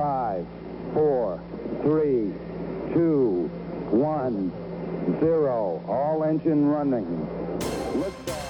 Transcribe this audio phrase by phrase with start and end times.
[0.00, 0.46] five,
[0.94, 1.38] four,
[1.82, 2.32] three,
[2.94, 3.50] two,
[3.90, 4.50] one,
[5.20, 5.82] zero.
[5.86, 7.06] All engine running.
[8.00, 8.48] Liftoff.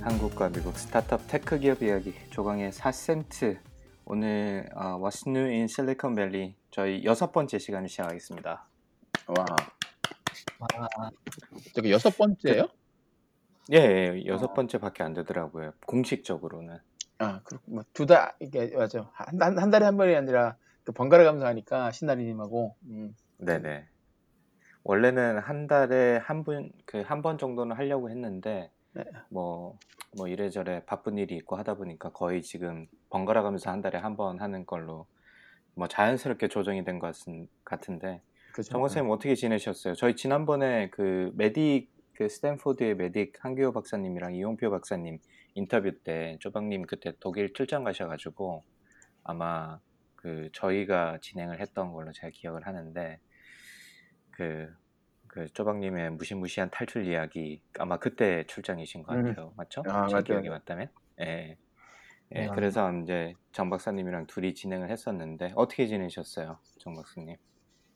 [0.00, 3.58] 한국과 미국 스타트업 테크 기업 이야기 조강의 4센트
[4.06, 8.69] 오늘 어, What's New in Silicon Valley 저희 여섯 번째 시간을 시작하겠습니다.
[9.36, 9.44] 와,
[10.98, 11.10] 아,
[11.74, 12.68] 저기 여섯 번째예요?
[13.72, 14.54] 예, 예 여섯 어.
[14.54, 15.72] 번째밖에 안 되더라고요.
[15.86, 16.78] 공식적으로는.
[17.18, 19.10] 아, 그렇고 뭐두달 이게 맞아.
[19.14, 23.58] 한, 한, 한 달에 한 번이 아니라 그 번갈아 가면서 하니까 신나리 님하고 음, 네
[23.60, 23.86] 네.
[24.84, 29.04] 원래는 한 달에 한 분, 그 한 번 정도는 하려고 했는데, 네.
[29.28, 29.78] 뭐,
[30.16, 34.40] 뭐 이래저래 바쁜 일이 있고 하다 보니까 거의 지금 번갈아 가면서 한 달에 한 번
[34.40, 35.06] 하는 걸로
[35.74, 37.14] 뭐 자연스럽게 조정이 된 것
[37.64, 38.70] 같은데, 그죠.
[38.70, 39.94] 정원 쌤 어떻게 지내셨어요?
[39.94, 45.18] 저희 지난번에 그 메딕 그 스탠포드의 메딕 한규호 박사님이랑 이용표 박사님
[45.54, 48.64] 인터뷰 때 조박님 그때 독일 출장 가셔가지고
[49.24, 49.78] 아마
[50.16, 53.18] 그 저희가 진행을 했던 걸로 제가 기억을 하는데
[54.30, 54.68] 그,
[55.26, 59.24] 그 조박님의 무시무시한 탈출 이야기 아마 그때 출장이신 것 음.
[59.24, 59.82] 같아요, 맞죠?
[59.86, 60.24] 아, 제 맞아요.
[60.24, 60.88] 기억이 맞다면,
[61.20, 61.56] 예.
[62.32, 67.36] 예, 네, 그래서 이제 정 박사님이랑 둘이 진행을 했었는데 어떻게 지내셨어요, 정 박사님?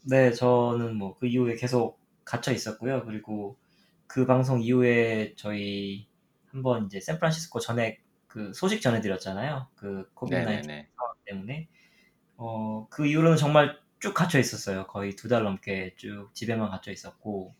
[0.06, 3.04] 네, 저는 뭐 그 이후에 계속 갇혀 있었고요.
[3.06, 3.56] 그리고
[4.06, 6.08] 그 방송 이후에 저희
[6.50, 9.68] 한번 이제 샌프란시스코 전에 그 소식 전해드렸잖아요.
[9.76, 10.88] 그 코비드 19 네네네.
[10.96, 11.68] 상황 때문에
[12.36, 14.86] 어, 그 이후로는 정말 쭉 갇혀 있었어요.
[14.88, 17.54] 거의 두 달 넘게 쭉 집에만 갇혀 있었고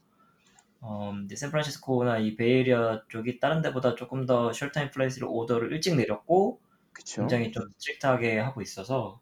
[0.81, 5.73] 어, 이제 샌프란시스코나 이 Bay Area 쪽이 다른 데보다 조금 더 shelter in place를 오더를
[5.73, 6.61] 일찍 내렸고
[6.93, 7.21] 그쵸.
[7.21, 9.21] 굉장히 좀 strict하게 하고 있어서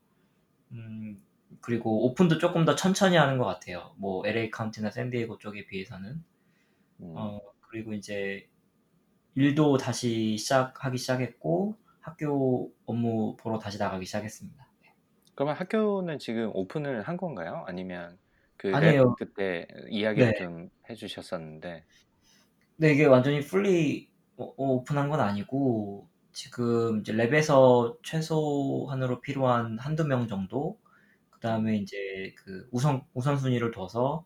[0.72, 1.22] 음,
[1.60, 3.94] 그리고 오픈도 조금 더 천천히 하는 것 같아요.
[3.96, 6.22] 뭐 LA 카운티나 샌디에고 쪽에 비해서는
[7.00, 7.14] 음.
[7.16, 8.48] 어, 그리고 이제
[9.34, 14.68] 일도 다시 시작하기 시작했고 학교 업무 보러 다시 나가기 시작했습니다.
[15.34, 17.64] 그러면 학교는 지금 오픈을 한 건가요?
[17.66, 18.18] 아니면
[18.58, 19.14] 그 lab 아니에요.
[19.16, 20.38] 그때 이야기를 네.
[20.38, 21.84] 좀 해주셨었는데,
[22.76, 30.28] 네, 이게 완전히 풀리 어, 오픈한 건 아니고 지금 이제 lab에서 최소한으로 필요한 한두 명
[30.28, 30.78] 정도
[31.42, 34.24] 그다음에 이제 그 우선 우선순위를 둬서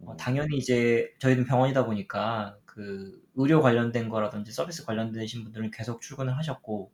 [0.00, 6.02] 어, 음, 당연히 이제 저희는 병원이다 보니까 그 의료 관련된 거라든지 서비스 관련되신 분들은 계속
[6.02, 6.90] 출근을 하셨고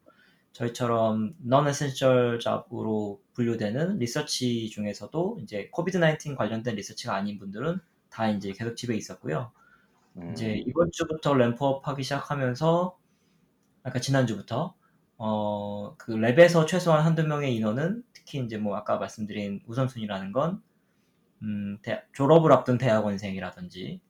[0.52, 7.78] 저희처럼 non-essential job으로 분류되는 리서치 중에서도 이제 COVID-19 관련된 리서치가 아닌 분들은
[8.10, 9.52] 다 이제 계속 집에 있었고요.
[10.32, 12.98] 이제 음, 이번 주부터 ramp up 하기 시작하면서
[13.84, 14.74] 아까 지난주부터
[15.18, 20.62] 어, 그 lab에서 최소한 한두 명의 인원은 특히 이제 뭐 아까 말씀드린 우선순위라는 건
[21.42, 24.00] 음, 대- 졸업을 앞둔 대학원생이라든지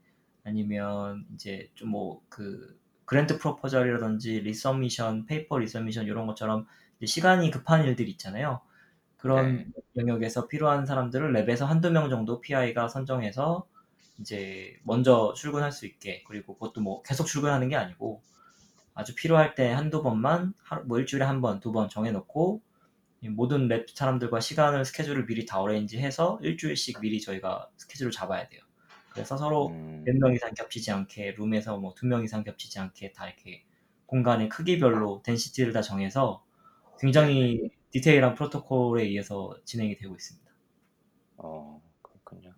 [0.44, 6.66] 아니면 이제 좀 뭐 그 grant proposal이라든지 resubmission, paper resubmission 이런 것처럼
[6.98, 8.62] 이제 시간이 급한 일들이 있잖아요.
[9.18, 9.72] 그런 네.
[9.96, 13.66] 영역에서 필요한 사람들을 lab에서 한두 명 정도 PI가 선정해서
[14.20, 18.22] 이제 먼저 출근할 수 있게 그리고 그것도 뭐 계속 출근하는 게 아니고
[18.96, 22.62] 아주 필요할 때 한두 번만 하루- 뭐 일주일에 한 번, 두 번 정해놓고
[23.22, 28.48] 이 모든 lab 사람들과 시간을 스케줄을 미리 다 arrange 해서 일주일씩 미리 저희가 스케줄을 잡아야
[28.48, 28.62] 돼요.
[29.10, 33.26] 그래서 서로 음, 몇명 이상 겹치지 않게 룸에서 뭐 두 명 이상 겹치지 않게 다
[33.28, 33.64] 이렇게
[34.06, 36.44] 공간의 크기별로 density를 다 정해서
[37.00, 40.50] 굉장히 디테일한 프로토콜에 의해서 진행이 되고 있습니다.
[41.38, 42.54] 어, 그렇군요.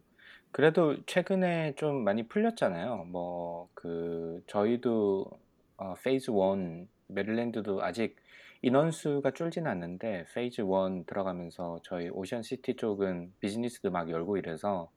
[0.51, 3.05] 그래도 최근에 좀 많이 풀렸잖아요.
[3.05, 5.31] 뭐, 그, 저희도
[5.79, 8.17] 어, phase 1, 메릴랜드도 아직
[8.63, 14.91] 인원수가 줄지는 않는데, phase 1 들어가면서 저희 오션시티 쪽은 비즈니스도 막 열고 이래서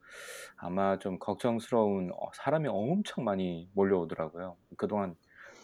[0.56, 4.56] 아마 좀 걱정스러운 어, 사람이 엄청 많이 몰려오더라고요.
[4.76, 5.14] 그동안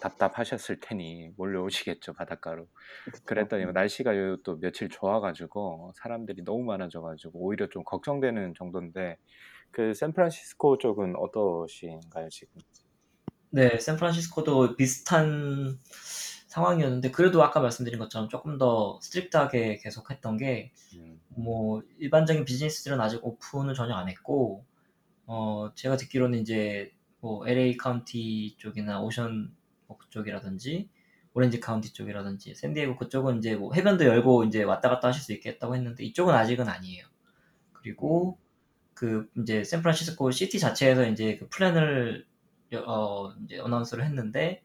[0.01, 2.69] 답답하셨을 테니 몰려오시겠죠, 바닷가로.
[3.25, 9.17] 그랬더니 뭐 날씨가 요또 며칠 좋아가지고 사람들이 너무 많아져가지고 오히려 좀 걱정되는 정도인데
[9.73, 12.61] 그 샌프란시스코 쪽은 어떠신가요 지금?
[13.51, 15.79] 네, 샌프란시스코도 비슷한
[16.49, 23.25] 상황이었는데 그래도 아까 말씀드린 것처럼 조금 더 strict하게 계속했던 게 음, 뭐 일반적인 비즈니스들은 아직
[23.25, 24.65] 오픈을 전혀 안 했고
[25.27, 29.55] 어 제가 듣기로는 이제 뭐 LA 카운티 쪽이나 오션
[29.87, 30.89] 뭐 그쪽이라든지
[31.35, 35.51] 오렌지 카운티 쪽이라든지 샌디에고 그쪽은 이제 뭐 해변도 열고 이제 왔다 갔다 하실 수 있게
[35.51, 37.07] 했다고 했는데 이쪽은 아직은 아니에요.
[37.73, 38.39] 그리고
[38.95, 42.38] 그 이제 샌프란시스코 city 자체에서 이제 그 플랜을 여-
[42.77, 44.63] 어 이제 announce를 했는데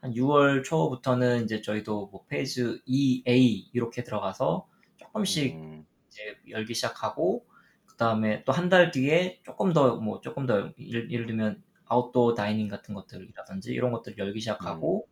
[0.00, 7.46] 한 6월 초부터는 이제 저희도 뭐 phase 2A 이렇게 들어가서 조금씩 음, 이제 열기 시작하고
[7.86, 12.68] 그다음에 또 한 달 뒤에 조금 더 뭐 조금 더 예를, 예를 들면 outdoor dining
[12.68, 15.08] 같은 것들이라든지 이런 것들을 열기 시작하고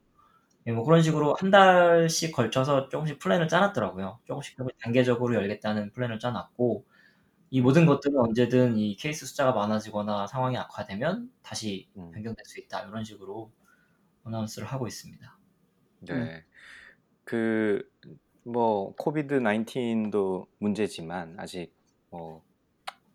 [0.67, 4.21] 예, 뭐 그런 식으로 한 달씩 걸쳐서 조금씩 플랜을 짜놨더라고요.
[4.27, 6.87] 조금씩 조금씩 단계적으로 열겠다는 플랜을 짜놨고
[7.55, 12.11] 이 모든 것들은 언제든 이 케이스 숫자가 많아지거나 상황이 악화되면 다시 음.
[12.11, 13.53] 변경될 수 있다 이런 식으로
[14.25, 15.39] announce를 하고 있습니다.
[16.01, 16.45] 네.
[17.23, 17.89] 그,
[18.43, 21.73] 뭐, COVID 19도 문제지만, 아직
[22.11, 22.43] 뭐,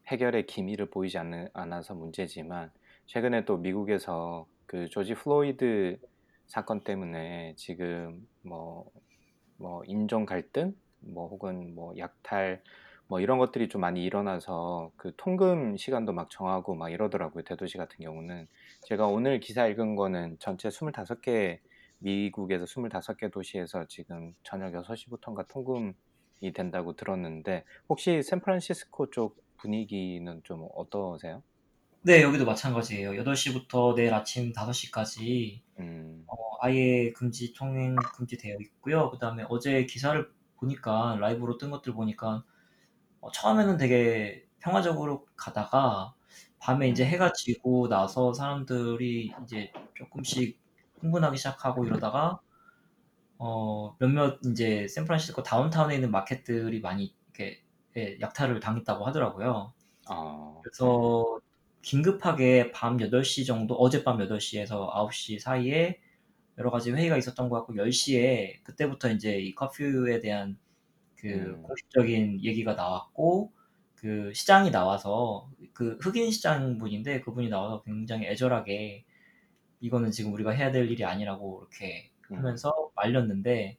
[0.07, 2.71] 해결의 기미를 보이지 않, 않아서 문제지만,
[3.07, 6.00] 최근에 또 미국에서 그 조지 플로이드
[6.47, 8.89] 사건 때문에 지금 뭐,
[9.57, 10.74] 뭐, 인종 갈등?
[11.01, 12.63] 뭐, 혹은 뭐, 약탈,
[13.09, 17.44] 뭐, 이런 것들이 좀 많이 일어나서 그 통금 시간도 막 정하고 막 이러더라고요.
[17.44, 18.47] 대도시 같은 경우는.
[18.83, 21.59] 제가 오늘 기사 읽은 거는 전체 25개
[21.97, 31.41] 미국에서 25개 도시에서 지금 저녁 6시부터인가 통금이 된다고 들었는데 혹시 샌프란시스코 쪽 분위기는 좀 어떠세요?
[32.03, 33.13] 네, 여기도 마찬가지예요.
[33.13, 39.09] 8시부터 내일 아침 5시까지 음, 어, 아예 금지 통행 금지되어 있고요.
[39.09, 42.44] 그다음에 어제 기사를 보니까 라이브로 뜬 것들 보니까
[43.21, 46.13] 어, 처음에는 되게 평화적으로 가다가
[46.60, 50.60] 밤에 이제 해가 지고 나서 사람들이 이제 조금씩
[51.00, 52.39] 흥분하기 시작하고 이러다가
[53.38, 57.63] 어, 몇몇 이제 샌프란시스코 다운타운에 있는 마켓들이 많이 이렇게
[57.98, 59.74] 예, 약탈을 당했다고 하더라고요.
[60.10, 61.39] 어, 그래서
[61.81, 66.00] 긴급하게 밤 8시 정도, 어젯밤 8시에서 9시 사이에
[66.57, 70.57] 여러 가지 회의가 있었던 것 같고 10시에 그때부터 이제 이 커퓨에 대한
[71.19, 71.63] 그 음.
[71.63, 73.51] 공식적인 얘기가 나왔고
[73.95, 79.04] 그 시장이 나와서 그 흑인 시장 분인데 그분이 나와서 굉장히 애절하게
[79.81, 83.77] 이거는 지금 우리가 해야 될 일이 아니라고 이렇게 음, 하면서 말렸는데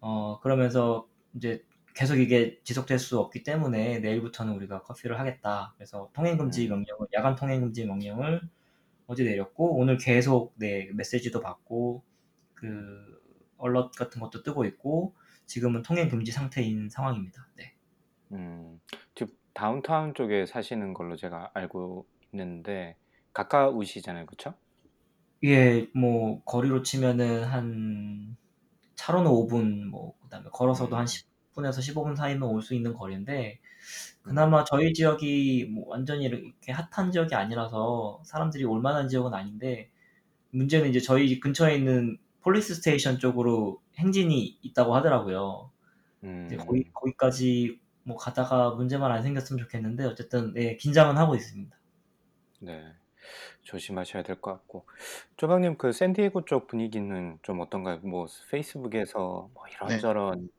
[0.00, 1.64] 어 그러면서 이제
[1.94, 5.74] 계속 이게 지속될 수 없기 때문에 내일부터는 우리가 커피를 하겠다.
[5.76, 6.70] 그래서 통행 금지 음.
[6.70, 8.40] 명령을 야간 통행 금지 명령을
[9.06, 12.02] 어제 내렸고 오늘 계속 네 메시지도 받고
[12.54, 13.20] 그
[13.58, 15.14] 얼럿 같은 것도 뜨고 있고
[15.52, 17.46] 지금은 통행 금지 상태인 상황입니다.
[17.56, 17.74] 네.
[18.32, 18.80] 음,
[19.14, 22.96] 지금 다운타운 쪽에 사시는 걸로 제가 알고 있는데
[23.34, 24.54] 가까우시잖아요, 그쵸?
[25.44, 28.36] 예, 뭐 거리로 치면은 한
[28.96, 31.06] 차로는 5분, 뭐 그다음에 걸어서도 한 음.
[31.06, 33.60] 10분에서 15분 사이면 올 수 있는 거리인데
[34.26, 34.34] 음.
[34.34, 39.90] 그나마 저희 지역이 뭐 완전히 이렇게 핫한 지역이 아니라서 사람들이 올 만한 지역은 아닌데
[40.52, 45.72] 문제는 이제 저희 근처에 있는 police station 쪽으로 행진이 있다고 하더라고요.
[46.46, 51.76] 이제 거기 음, 거기까지 뭐 가다가 문제만 안 생겼으면 좋겠는데 어쨌든 네, 긴장은 하고 있습니다.
[52.60, 52.94] 네.
[53.62, 54.86] 조심하셔야 될 것 같고.
[55.36, 57.98] 조방님, 그 샌디에고 쪽 분위기는 좀 어떤가요?
[58.00, 60.00] 뭐 페이스북에서 뭐 네.
[60.00, 60.50] 이런저런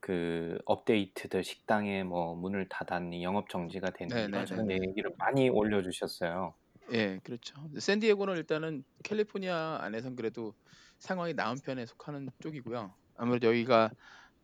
[0.00, 4.80] 그 업데이트들 식당에 뭐 문을 닫았니, 영업 정지가 됐니 네, 이런저런 네, 네.
[4.88, 6.54] 얘기를 많이 올려주셨어요.
[6.92, 7.54] 예, 그렇죠.
[7.78, 10.54] 샌디에고는 일단은 캘리포니아 안에선 그래도
[11.04, 12.94] 상황이 나은 편에 속하는 쪽이고요.
[13.16, 13.90] 아무래도 여기가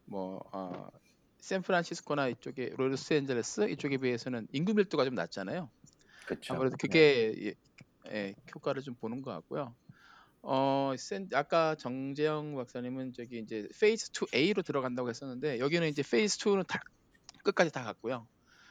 [0.05, 0.91] 뭐 어,
[1.39, 5.71] 샌프란시스코나 이쪽에 로스앤젤레스 이쪽에 비해서는 인구 밀도가 좀 낮잖아요.
[6.27, 6.53] 그렇죠.
[6.53, 7.55] 아무래도 그게 예,
[8.13, 9.75] 예, 효과를 좀 보는 것 같고요.
[10.43, 16.67] 어, 샌, 아까 정재영 박사님은 저기 이제 phase 2A로 들어간다고 했었는데 여기는 이제 phase 2는
[16.67, 16.79] 다
[17.43, 18.29] 끝까지 다 갔고요.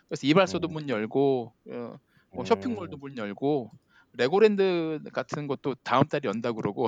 [0.07, 1.97] 그래서 이발소도 음, 문 열고 어,
[2.33, 3.71] 뭐 음, 쇼핑몰도 문 열고
[4.13, 6.87] 레고랜드 같은 것도 다음 달에 연다 그러고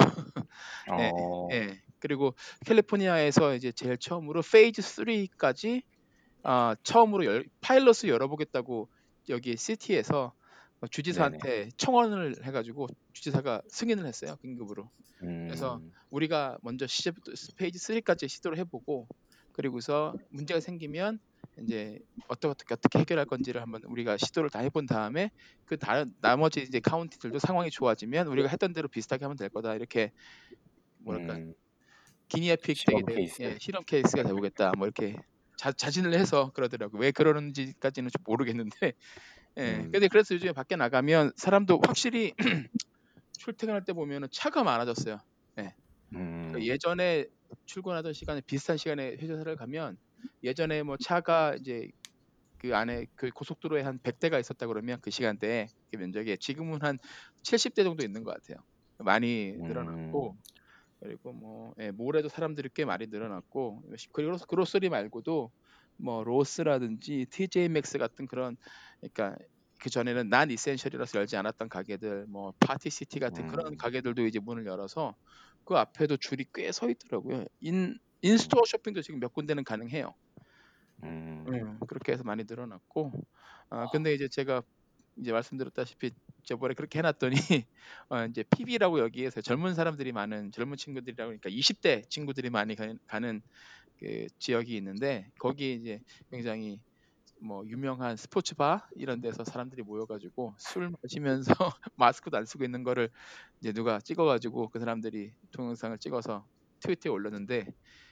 [1.00, 1.80] 예, 어, 예.
[2.00, 2.34] 그리고
[2.66, 5.84] 캘리포니아에서 이제 제일 처음으로 phase 3까지
[6.44, 8.90] 아, 처음으로 열, 파일럿을 열어보겠다고
[9.30, 10.34] 여기 시티에서
[10.82, 10.90] 네네.
[10.90, 14.90] 주지사한테 청원을 해가지고 주지사가 승인을 했어요 긴급으로.
[15.20, 19.08] 그래서 음, 우리가 먼저 시제부터 페이지 3까지 시도를 해보고
[19.51, 21.20] 그리고서 문제가 생기면
[21.63, 25.32] 이제 어떻게 어떻게 어떻게 해결할 건지를 한번 우리가 시도를 다 해본 다음에
[25.65, 29.75] 그 다른 나머지 이제 카운티들도 상황이 좋아지면 우리가 했던 대로 비슷하게 하면 될 거다.
[29.75, 30.12] 이렇게
[31.00, 31.53] 뭐랄까 음,
[32.30, 33.39] guinea pig 실험 되게 되, 케이스.
[33.41, 34.72] 예, 실험 케이스가 되보겠다.
[34.77, 35.15] 뭐 이렇게
[35.58, 38.94] 자, 자진을 해서 그러더라고 왜 그러는지까지는 좀 모르겠는데.
[39.60, 42.34] 예 음, 근데 그래서 요즘에 밖에 나가면 사람도 확실히
[43.39, 45.20] 출퇴근할 때 보면은 차가 많아졌어요.
[45.60, 45.75] 예.
[46.13, 47.25] 음, 그 예전에
[47.65, 49.98] 출근하던 시간에 비슷한 시간에 회사를 가면
[50.44, 51.90] 예전에 뭐 차가 이제
[52.60, 57.00] 그 안에 그 고속도로에 한 100대가 있었다 그러면 그 시간대에 그 면적에 지금은 한
[57.44, 58.63] 70대 정도 있는 것 같아요.
[59.00, 60.42] 많이 늘어났고 음,
[61.00, 65.51] 그리고 뭐 예, mall에도 사람들이 꽤 많이 늘어났고 그리고 grocery 말고도
[65.98, 68.58] 뭐 로스라든지 TJ 맥스 같은 그런
[69.01, 69.38] 그러니까
[69.80, 74.66] 그 전에는 non-essential이라서 열지 않았던 가게들 뭐 Party City 같은 그런 음, 가게들도 이제 문을
[74.68, 75.16] 열어서
[75.66, 77.46] 그 앞에도 줄이 꽤 서 있더라고요.
[77.62, 80.13] in in-store 음, 쇼핑도 지금 몇 군데는 가능해요.
[81.04, 81.46] 음.
[81.50, 83.12] 음, 그렇게 해서 많이 늘어났고
[83.70, 84.62] 아 근데 이제 제가
[85.18, 86.12] 이제 말씀드렸다시피
[86.44, 87.36] 저번에 그렇게 해놨더니
[88.10, 93.42] 어, 이제 PB라고 여기에서 젊은 사람들이 많은 젊은 친구들이라고 그러니까 20대 친구들이 많이 가는, 가는
[94.00, 96.01] 그 지역이 있는데 거기 이제
[96.32, 96.80] 굉장히
[97.42, 101.54] 뭐 유명한 스포츠 바 이런 데서 사람들이 모여가지고 술 마시면서
[101.96, 103.10] 마스크도 안 쓰고 있는 거를
[103.60, 106.46] 이제 누가 찍어가지고 그 사람들이 동영상을 찍어서
[106.82, 107.66] 트위터에 올렸는데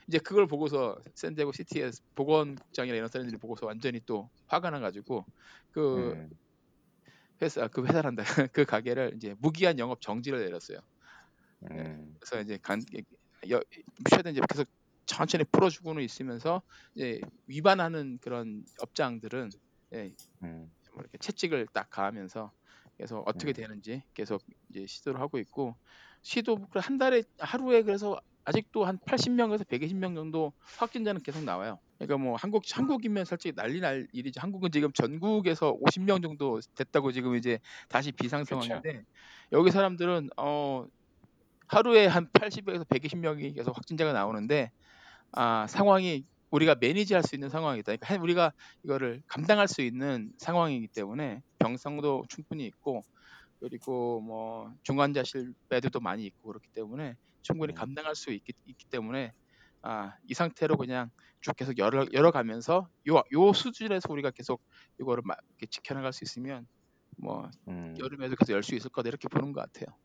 [0.08, 5.24] 이제 그걸 보고서 샌디에고 시티의 보건국장이나 이런 사람들이 보고서 완전히 또 화가 나가지고
[5.70, 6.30] 그 음.
[7.42, 10.78] 회사 그 회사란다 그 가게를 이제 무기한 영업 정지를 내렸어요.
[11.70, 12.16] 음.
[12.18, 12.82] 그래서 이제 간
[13.50, 13.60] 여,
[14.30, 14.68] 이제 계속
[15.06, 16.62] 천천히 풀어주고는 있으면서
[16.94, 19.50] 이제 위반하는 그런 업장들은
[19.94, 20.70] 예, 음.
[20.92, 22.52] 뭐 이렇게 채찍을 딱 가하면서
[22.98, 23.54] 계속 어떻게 음.
[23.54, 25.76] 되는지 계속 이제 시도를 하고 있고
[26.22, 31.78] 시도 한 달에 하루에 그래서 아직도 한 80명에서 120명 정도 확진자는 계속 나와요.
[31.98, 34.40] 그러니까 뭐 한국 한국이면 솔직히 난리 날 일이지.
[34.40, 38.44] 한국은 지금 전국에서 50명 정도 됐다고 지금 이제 다시 비상.
[38.44, 39.04] 상황인데
[39.52, 40.86] 여기 사람들은 어
[41.66, 44.70] 하루에 한 80에서 120명이 계속 확진자가 나오는데
[45.32, 47.84] 아 상황이 우리가 매니지할 수 있는 상황이다.
[47.96, 53.02] 그러니까 한- 우리가 이거를 감당할 수 있는 상황이기 때문에 병상도 충분히 있고
[53.60, 57.74] 그리고 뭐 중환자실 베드도 많이 있고 그렇기 때문에 충분히 음.
[57.74, 59.32] 감당할 수 있기, 있기 때문에
[59.82, 64.62] 아 이 상태로 그냥 쭉 계속 열어 열어가면서 요 요 수준에서 우리가 계속
[65.00, 66.66] 이거를 막 이렇게 지켜나갈 수 있으면
[67.16, 67.94] 뭐 음.
[67.98, 69.96] 여름에도 계속 열 수 있을 거다 이렇게 보는 것 같아요.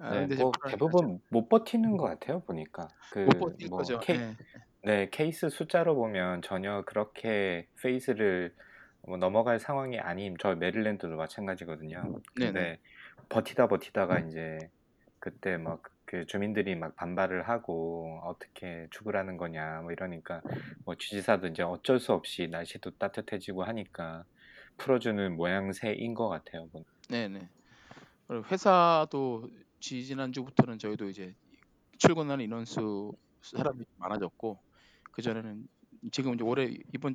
[0.00, 0.70] 아, 네, 뭐 하죠.
[0.70, 3.98] 대부분 못 버티는 것 같아요 보니까 그 뭐 거죠.
[4.00, 4.36] 케, 예.
[4.82, 8.54] 네 케이스 숫자로 보면 전혀 그렇게 페이스를
[9.02, 12.20] 뭐 넘어갈 상황이 아님 저 메릴랜드도 마찬가지거든요.
[12.36, 12.78] 네네.
[13.28, 14.58] 버티다 버티다가 이제
[15.18, 20.40] 그때 막 그 주민들이 막 반발을 하고 어떻게 죽으라는 거냐 뭐 이러니까
[20.84, 24.24] 뭐 주지사도 이제 어쩔 수 없이 날씨도 따뜻해지고 하니까
[24.78, 26.68] 풀어주는 모양새인 것 같아요.
[26.72, 26.84] 뭐.
[27.08, 27.48] 네네.
[28.28, 31.34] 그리고 회사도 지지난 주부터는 저희도 이제
[31.98, 34.58] 출근하는 인원수 사람이 많아졌고
[35.12, 35.68] 그 전에는
[36.12, 37.14] 지금 이제 올해 이번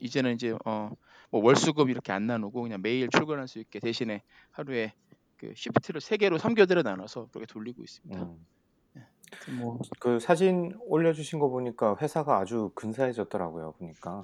[0.00, 0.90] 이제는 이제 어
[1.30, 4.94] 뭐 월수급 이렇게 안 나누고 그냥 매일 출근할 수 있게 대신에 하루에
[5.38, 8.22] 그 시프트를 세 개로 3교대로 나눠서 그렇게 돌리고 있습니다.
[8.22, 8.46] 음.
[9.60, 13.72] 뭐 그 사진 올려주신 거 보니까 회사가 아주 근사해졌더라고요.
[13.78, 14.22] 보니까.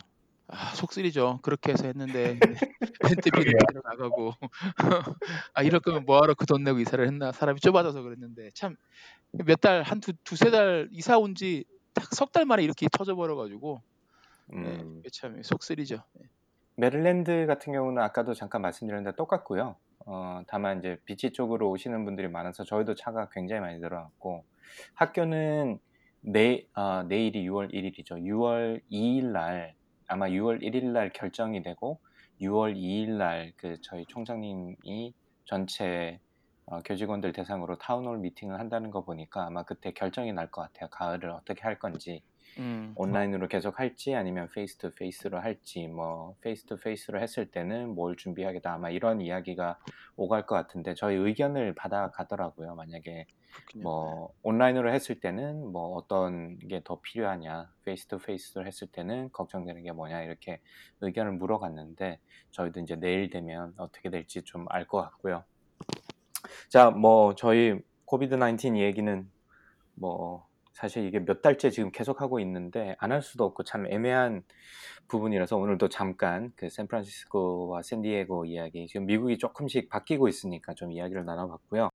[0.48, 1.40] 아, 속쓰리죠.
[1.42, 2.38] 그렇게 해서 했는데
[3.18, 4.32] 이대로 나가고
[5.54, 8.76] 아 이럴 거면 뭐하러 그 돈 내고 이사를 했나 사람이 좁아져서 그랬는데 참
[9.46, 13.14] 몇 달 한 두 두세 달 이사 온 지 딱 석 달 만에 이렇게 터져
[13.14, 13.82] 버려 가지고
[14.48, 15.02] 네, 음.
[15.12, 16.02] 참 속쓰리죠.
[16.14, 16.28] 네.
[16.76, 19.76] 메릴랜드 같은 경우는 아까도 잠깐 말씀드렸는데 똑같고요.
[20.06, 24.44] 어, 다만 이제 beach 쪽으로 오시는 분들이 많아서 저희도 차가 굉장히 많이 늘어났고
[24.94, 25.78] 학교는
[26.20, 28.22] 내, 아, 내일이 6월 1일이죠.
[28.22, 29.74] 6월 2일 날
[30.08, 32.00] 아마 6월 1일 날 결정이 되고
[32.40, 36.20] 6월 2일 날 그 저희 총장님이 전체
[36.66, 40.88] 어, 교직원들 대상으로 town hall meeting을 한다는 거 보니까 아마 그때 결정이 날 것 같아요.
[40.90, 42.22] 가을을 어떻게 할 건지.
[42.58, 47.94] 음, 온라인으로 계속 할지 아니면 face to face로 할지 뭐 face to face로 했을 때는
[47.94, 49.78] 뭘 준비하겠다 아마 이런 이야기가
[50.16, 52.74] 오갈 것 같은데 저희 의견을 받아가더라고요.
[52.76, 53.82] 만약에 그렇군요.
[53.82, 59.82] 뭐 온라인으로 했을 때는 뭐 어떤 게 더 필요하냐 face to face로 했을 때는 걱정되는
[59.82, 60.60] 게 뭐냐 이렇게
[61.00, 62.20] 의견을 물어갔는데
[62.52, 65.44] 저희도 이제 내일 되면 어떻게 될지 좀 알 것 같고요.
[66.68, 69.30] 자 뭐 저희 코비드 19 얘기는
[69.94, 74.42] 뭐 사실 이게 몇 달째 지금 계속 하고 있는데 안 할 수도 없고 참 애매한
[75.08, 81.90] 부분이라서 오늘도 잠깐 그 샌프란시스코와 샌디에고 이야기 지금 미국이 조금씩 바뀌고 있으니까 좀 이야기를 나눠봤고요.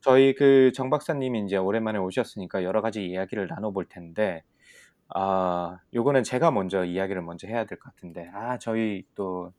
[0.00, 4.42] 저희 그 정 박사님이 이제 오랜만에 오셨으니까 여러 가지 이야기를 나눠볼 텐데
[5.08, 9.52] 아 요거는 제가 먼저 이야기를 먼저 해야 될 것 같은데 아 저희 또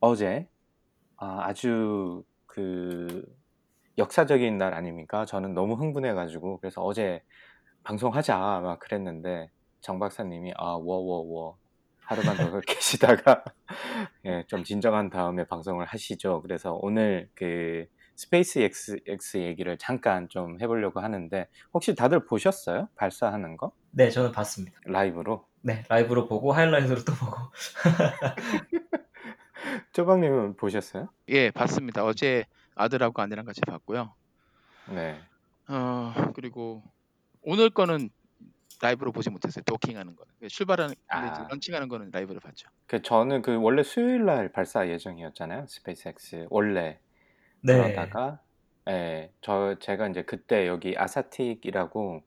[0.00, 0.48] 어제
[1.16, 3.24] 아, 아주 그
[3.98, 5.24] 역사적인 날 아닙니까?
[5.24, 7.22] 저는 너무 흥분해가지고 그래서 어제
[7.82, 9.50] 방송하자 막 그랬는데
[9.80, 11.58] 정 박사님이 아 워워워
[11.98, 13.44] 하루만 더 계시다가
[14.24, 16.42] 예, 좀 진정한 다음에 방송을 하시죠.
[16.42, 22.88] 그래서 오늘 그 Space X, 얘기를 잠깐 좀 해보려고 하는데 혹시 다들 보셨어요?
[22.96, 23.72] 발사하는 거?
[23.90, 24.78] 네, 저는 봤습니다.
[24.86, 25.46] 라이브로?
[25.60, 27.36] 네, 라이브로 보고 하이라이트로 또 보고.
[29.92, 31.08] 쪼박님은 보셨어요?
[31.28, 32.04] 예, 봤습니다.
[32.04, 32.44] 어제
[32.78, 34.14] 아들하고 아내랑 같이 봤고요.
[34.94, 35.20] 네.
[35.68, 36.82] 어 그리고
[37.42, 38.10] 오늘 거는
[38.80, 39.64] 라이브로 보지 못했어요.
[39.64, 41.48] 도킹하는 거는 출발하는 근데 이제 아.
[41.50, 42.68] launching하는 거는 라이브로 봤죠.
[42.86, 45.66] 그 저는 그 원래 수요일 날 발사 예정이었잖아요.
[45.66, 47.00] Space X 원래
[47.60, 47.74] 네.
[47.74, 48.40] 그러다가
[48.88, 52.22] 예, 저 제가 이제 그때 여기 아사틱이라고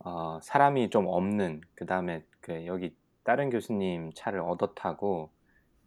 [0.00, 5.30] 어, 사람이 좀 없는 그 다음에 그 여기 다른 교수님 차를 얻어 타고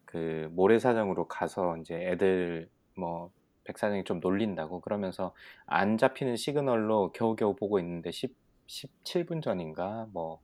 [0.06, 3.32] 그 모래사장으로 가서 이제 애들 뭐
[3.72, 5.34] 백사장이 좀 놀린다고 그러면서
[5.66, 8.36] 안 잡히는 시그널로 겨우겨우 보고 있는데 10,
[8.68, 10.40] 17분 전인가 뭐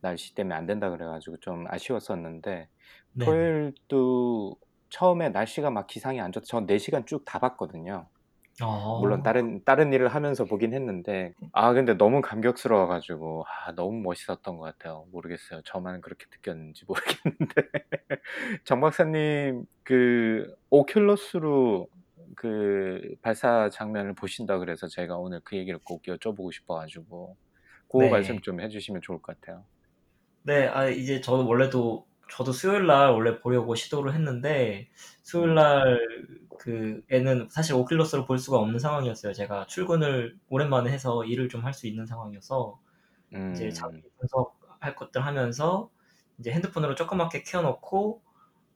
[0.00, 2.68] 날씨 때문에 안 된다 그래가지고 좀 아쉬웠었는데
[3.12, 3.24] 네.
[3.24, 4.56] 토요일도
[4.90, 6.46] 처음에 날씨가 막 기상이 안 좋다.
[6.46, 8.08] 전 4시간 쭉 다 봤거든요.
[8.62, 14.00] 어, 물론 다른 다른 일을 하면서 보긴 했는데 아 근데 너무 감격스러워 가지고 아 너무
[14.02, 15.06] 멋있었던 것 같아요.
[15.10, 15.62] 모르겠어요.
[15.64, 17.62] 저만 그렇게 느꼈는지 모르겠는데
[18.64, 21.88] 정 박사님 그 오큘러스로
[22.36, 27.36] 그 발사 장면을 보신다 그래서 제가 오늘 그 얘기를 꼭 여쭤보고 싶어가지고
[27.88, 28.08] 그 네.
[28.08, 29.66] 말씀 좀 해주시면 좋을 것 같아요.
[30.42, 34.90] 네, 아, 이제 저도 원래도, 저도 수요일 날 원래 보려고 시도를 했는데,
[35.22, 39.32] 수요일 날그 애는 사실 오큘러스로 볼 수가 없는 상황이었어요.
[39.32, 42.80] 제가 출근을 오랜만에 해서 일을 좀 할 수 있는 상황이어서,
[43.52, 45.90] 이제 음, 장비 분석할 것들 하면서,
[46.40, 48.23] 이제 핸드폰으로 조그맣게 켜놓고,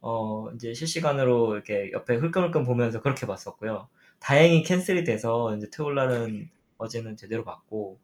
[0.01, 3.89] 어, 이제 실시간으로 이렇게 옆에 흘끔흘끔 보면서 그렇게 봤었고요.
[4.21, 7.99] 다행히 캔슬이 돼서, 이제 토요일 날은 어제는 제대로 봤고,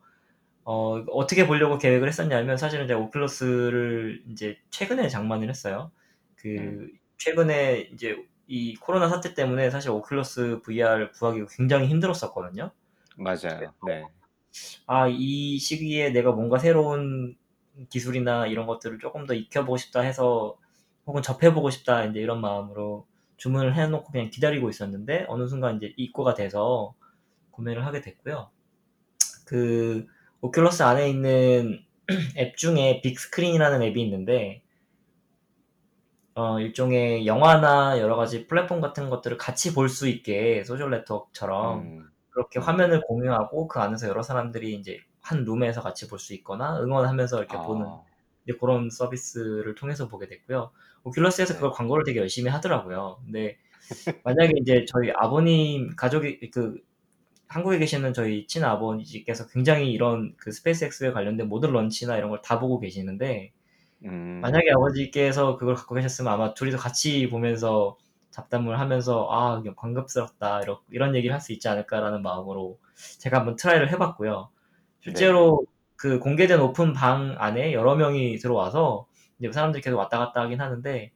[0.65, 5.93] 어, 어떻게 보려고 계획을 했었냐면 사실은 제가 오큘러스를 이제 최근에 장만을 했어요.
[6.37, 6.99] 그 음.
[7.19, 12.71] 최근에 이제 이 코로나 사태 때문에 사실 오큘러스 VR 구하기가 굉장히 힘들었었거든요.
[13.17, 13.73] 맞아요.
[13.87, 14.05] 네.
[14.87, 17.37] 아, 이 시기에 내가 뭔가 새로운
[17.91, 20.57] 기술이나 이런 것들을 조금 더 익혀 보고 싶다 해서
[21.07, 23.07] 혹은 접해보고 싶다 이제 이런 마음으로
[23.37, 26.95] 주문을 해놓고 그냥 기다리고 있었는데 어느 순간 이제 입고가 돼서
[27.51, 28.51] 구매를 하게 됐고요.
[29.47, 30.07] 그
[30.41, 31.85] 오큘러스 안에 있는
[32.39, 34.63] 앱 중에 빅스크린이라는 앱이 있는데
[36.35, 42.11] 어, 일종의 영화나 여러 가지 플랫폼 같은 것들을 같이 볼 수 있게 소셜 네트워크처럼 음,
[42.31, 42.63] 그렇게 음.
[42.65, 47.57] 화면을 공유하고 그 안에서 여러 사람들이 이제 한 룸에서 같이 볼 수 있거나 응원하면서 이렇게
[47.57, 48.03] 보는 아,
[48.47, 50.73] 이제 그런 서비스를 통해서 보게 됐고요.
[51.05, 51.55] Oculus에서 네.
[51.55, 53.19] 그걸 광고를 되게 열심히 하더라고요.
[53.25, 53.57] 근데
[54.25, 56.81] 만약에 이제 저희 아버님 가족이 그
[57.49, 62.81] 한국에 계시는 저희 친아버지께서 굉장히 이런 그 SpaceX에 관련된 모든 launch나 이런 걸 다 보고
[62.81, 63.53] 계시는데
[64.05, 67.97] 음, 만약에 아버지께서 그걸 갖고 계셨으면 아마 둘이서 같이 보면서
[68.31, 72.79] 잡담을 하면서 아 감격스럽다 이런 이런 얘기를 할 수 있지 않을까라는 마음으로
[73.21, 74.51] 제가 한번 try를 해봤고요.
[75.01, 75.65] 실제로
[75.97, 79.07] 그 공개된 오픈 방 안에 여러 명이 들어와서
[79.39, 81.13] 이제 사람들이 계속 왔다 갔다 하긴 하는데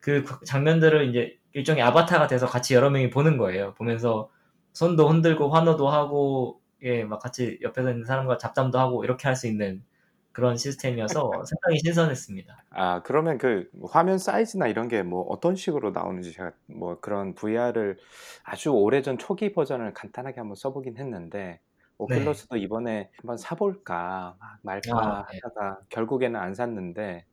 [0.00, 3.74] 그 장면들을 이제 일종의 아바타가 돼서 같이 여러 명이 보는 거예요.
[3.74, 4.30] 보면서
[4.74, 9.46] 손도 흔들고 환호도 하고 예, 막 같이 옆에서 있는 사람과 잡담도 하고 이렇게 할 수
[9.48, 9.84] 있는
[10.32, 12.64] 그런 시스템이어서 상당히 신선했습니다.
[12.70, 17.98] 아, 그러면 그 화면 사이즈나 이런 게 뭐 어떤 식으로 나오는지 제가 뭐 그런 VR을
[18.44, 21.60] 아주 오래전 초기 버전을 간단하게 한번 써보긴 했는데
[21.98, 25.38] 오큘러스도 이번에 한번 사볼까 막 말까 아, 네.
[25.42, 27.26] 하다가 결국에는 안 샀는데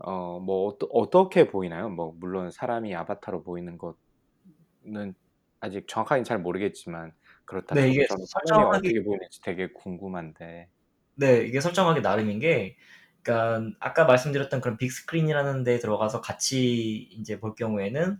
[0.00, 1.88] 어, 뭐 어떠, 어떻게 보이나요?
[1.88, 5.14] 뭐 물론 사람이 아바타로 보이는 것은
[5.60, 7.12] 아직 정확하게 잘 모르겠지만
[7.44, 10.68] 그렇다 네, 이게 설정하기 어떻게 보이는지 되게 궁금한데
[11.16, 12.76] 네, 이게 설정하기 나름인 게,
[13.22, 18.18] 그러니까 아까 말씀드렸던 그런 Bigscreen이라는 데 들어가서 같이 이제 볼 경우에는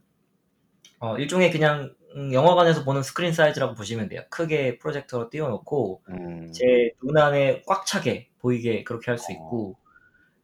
[1.01, 4.23] 어, 일종의 그냥 음, 영화관에서 보는 스크린 사이즈라고 보시면 돼요.
[4.31, 9.79] 크게 프로젝터로 띄워놓고 음, 제눈 안에 꽉 차게 보이게 그렇게 할 수 있고,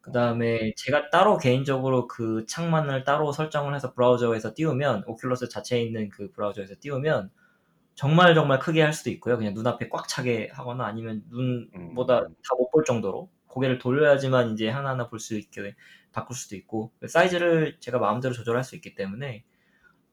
[0.06, 6.08] 그 다음에 제가 따로 개인적으로 그 창만을 따로 설정을 해서 브라우저에서 띄우면 Oculus 자체에 있는
[6.10, 7.30] 그 브라우저에서 띄우면
[7.94, 9.38] 정말 정말 크게 할 수도 있고요.
[9.38, 12.34] 그냥 눈앞에 꽉 차게 하거나 아니면 눈보다 음.
[12.48, 15.74] 다못 볼 정도로 고개를 돌려야지만 이제 하나하나 볼 수 있게
[16.12, 19.44] 바꿀 수도 있고 사이즈를 제가 마음대로 조절할 수 있기 때문에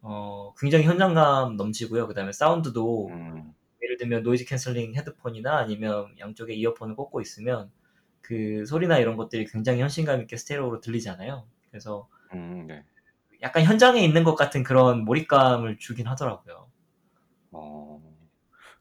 [0.01, 2.07] 어, 굉장히 현장감 넘치고요.
[2.07, 7.71] 그 다음에 사운드도 음, 예를 들면 noise canceling 헤드폰이나 아니면 양쪽에 이어폰을 꽂고 있으면
[8.23, 11.47] 그 소리나 이런 것들이 굉장히 현실감 있게 스테레오로 들리잖아요.
[11.71, 12.83] 그래서 음, 네.
[13.43, 16.71] 약간 현장에 있는 것 같은 그런 몰입감을 주긴 하더라고요.
[17.51, 18.01] 어,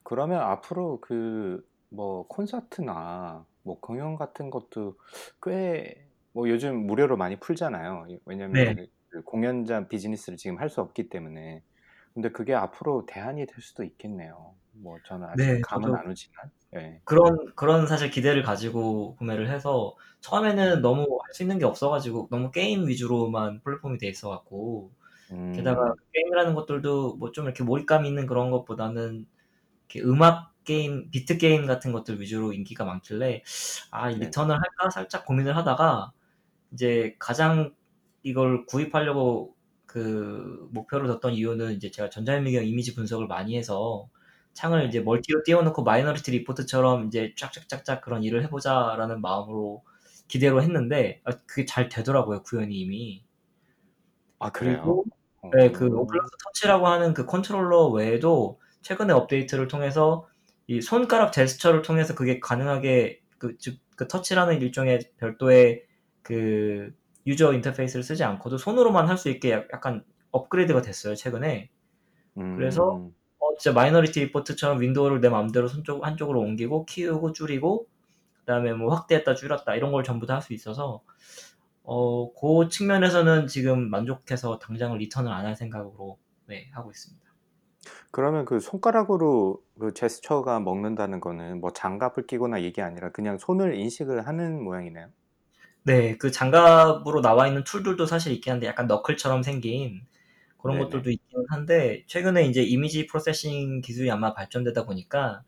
[0.03, 4.97] 그러면 앞으로 그 뭐 콘서트나 뭐 공연 같은 것도
[5.43, 8.07] 꽤 뭐 요즘 무료로 많이 풀잖아요.
[8.25, 8.75] 왜냐면 네.
[8.75, 11.63] 그- 그 공연자 비즈니스를 지금 할 수 없기 때문에.
[12.13, 14.55] 근데 그게 앞으로 대안이 될 수도 있겠네요.
[14.73, 16.51] 뭐 저는 아직 네, 감은 안 오지만.
[16.75, 17.01] 예.
[17.03, 22.51] 그런 그런 사실 기대를 가지고 구매를 해서 처음에는 너무 할 수 있는 게 없어가지고 너무
[22.51, 24.91] 게임 위주로만 플랫폼이 돼 있어갖고
[25.53, 29.27] 게다가 음, 게임이라는 것들도 뭐 좀 이렇게 몰입감 있는 그런 것보다는
[29.89, 33.43] 이렇게 음악 게임, 비트 게임 같은 것들 위주로 인기가 많길래
[33.91, 34.27] 아, 이 네.
[34.27, 36.13] return을 할까 살짝 고민을 하다가
[36.73, 37.73] 이제 가장
[38.23, 39.55] 이걸 구입하려고
[39.85, 44.09] 그 목표를 뒀던 이유는 이제 제가 전자현미경 이미지 분석을 많이 해서
[44.53, 49.83] 창을 이제 multi로 띄워놓고 Minority Report처럼 이제 쫙쫙쫙쫙 그런 일을 해보자라는 마음으로
[50.27, 53.23] 기대로 했는데 아, 그게 잘 되더라고요 구현이 이미.
[54.39, 54.77] 아 그래요?
[54.77, 55.05] 그리고
[55.41, 55.49] 어.
[55.55, 60.27] 네, 그 Oculus Touch라고 하는 그 컨트롤러 외에도 최근에 업데이트를 통해서
[60.67, 65.83] 이 손가락 제스처를 통해서 그게 가능하게 그, 즉, 그 Touch라는 일종의 별도의
[66.21, 66.93] 그
[67.27, 71.69] user interface를 쓰지 않고도 손으로만 할 수 있게 약- 약간 업그레이드가 됐어요 최근에.
[72.37, 73.09] 음, 그래서
[73.43, 77.87] 어, 진짜 Minority Report처럼 window를 내 마음대로 손쪽 한쪽으로 옮기고 키우고 줄이고
[78.41, 81.03] 그다음에 뭐 확대했다 줄였다 이런 걸 전부 다 할 수 있어서
[81.83, 87.23] 어, 그 측면에서는 지금 만족해서 당장은 return을 안 할 생각으로 네, 하고 있습니다.
[88.11, 94.25] 그러면 그 손가락으로 그 제스처가 먹는다는 거는 뭐 장갑을 끼거나 이게 아니라 그냥 손을 인식을
[94.27, 95.09] 하는 모양이네요.
[95.83, 100.01] 네, 그 장갑으로 나와 있는 tool들도 사실 있긴 한데 약간 knuckle처럼 생긴
[100.63, 100.85] 그런 네네.
[100.85, 105.43] 것들도 있긴 한데 최근에 이제 image processing 기술이 아마 발전되다 보니까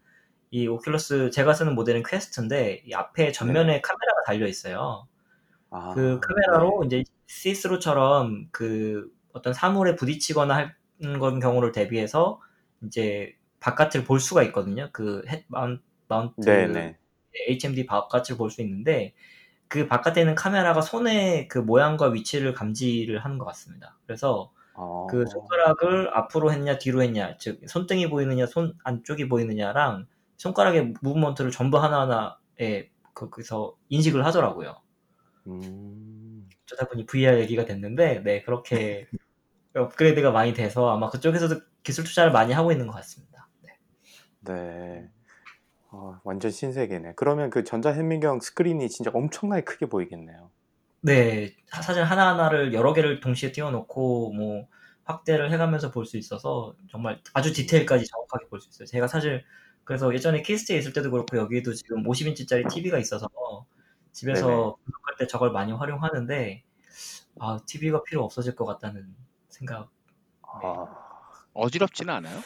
[0.51, 5.07] 이 Oculus 제가 쓰는 모델은 Quest인데 이 앞에 전면에 카메라가 달려 있어요.
[5.71, 7.01] 아, 그 카메라로 네.
[7.01, 12.41] 이제 see-through처럼 그 어떤 사물에 부딪히거나 하는 건 경우를 대비해서
[12.85, 14.89] 이제 바깥을 볼 수가 있거든요.
[14.93, 16.97] 그 head moun- mount 네네.
[17.49, 19.13] HMD 바깥을 볼 수 있는데
[19.67, 23.97] 그 바깥에 있는 카메라가 손의 그 모양과 위치를 감지를 하는 것 같습니다.
[24.05, 30.07] 그래서 어, 그 손가락을 앞으로 했냐 뒤로 했냐 즉 손등이 보이느냐 손 안쪽이 보이느냐랑
[30.37, 34.75] 손가락의 무브먼트를 전부 하나하나에 거기서 인식을 하더라고요.
[35.47, 39.07] 음, 어쩌다 보니 VR 얘기가 됐는데 네 그렇게
[39.73, 43.47] 업그레이드가 많이 돼서 아마 그쪽에서도 기술 투자를 많이 하고 있는 것 같습니다.
[43.61, 43.77] 네.
[44.41, 45.09] 네.
[45.91, 47.13] 어, 완전 신세계네.
[47.15, 50.51] 그러면 그 전자현미경 스크린이 진짜 엄청나게 크게 보이겠네요.
[51.05, 54.67] 네, 사- 사진 하나하나를 여러 개를 동시에 띄워놓고 뭐
[55.03, 58.85] 확대를 해가면서 볼 수 있어서 정말 아주 디테일까지 정확하게 볼 수 있어요.
[58.87, 59.43] 제가 사실
[59.83, 63.27] 그래서 예전에 KIST에 있을 때도 그렇고 여기도 지금 50인치짜리 TV가 있어서
[64.11, 64.75] 집에서 네네.
[64.83, 66.63] 분석할 때 저걸 많이 활용하는데
[67.39, 69.15] 아 TV가 필요 없어질 것 같다는
[69.49, 69.91] 생각.
[70.43, 70.87] 아,
[71.53, 72.45] 어지럽지는 않아요?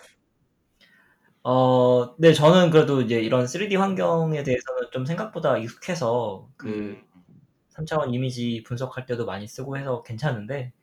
[1.43, 7.01] 어, 네 저는 그래도 이제 이런 3D 환경에 대해서는 좀 생각보다 익숙해서 그 음,
[7.79, 10.73] 3차원 이미지 분석할 때도 많이 쓰고 해서 괜찮은데,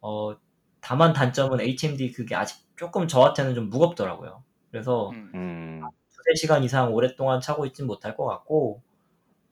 [0.00, 0.36] 어,
[0.80, 4.44] 다만 단점은 HMD 그게 아직 조금 저한테는 좀 무겁더라고요.
[4.70, 5.32] 그래서 음.
[5.34, 8.82] 음, 두세 시간 이상 오랫동안 차고 있진 못할 것 같고,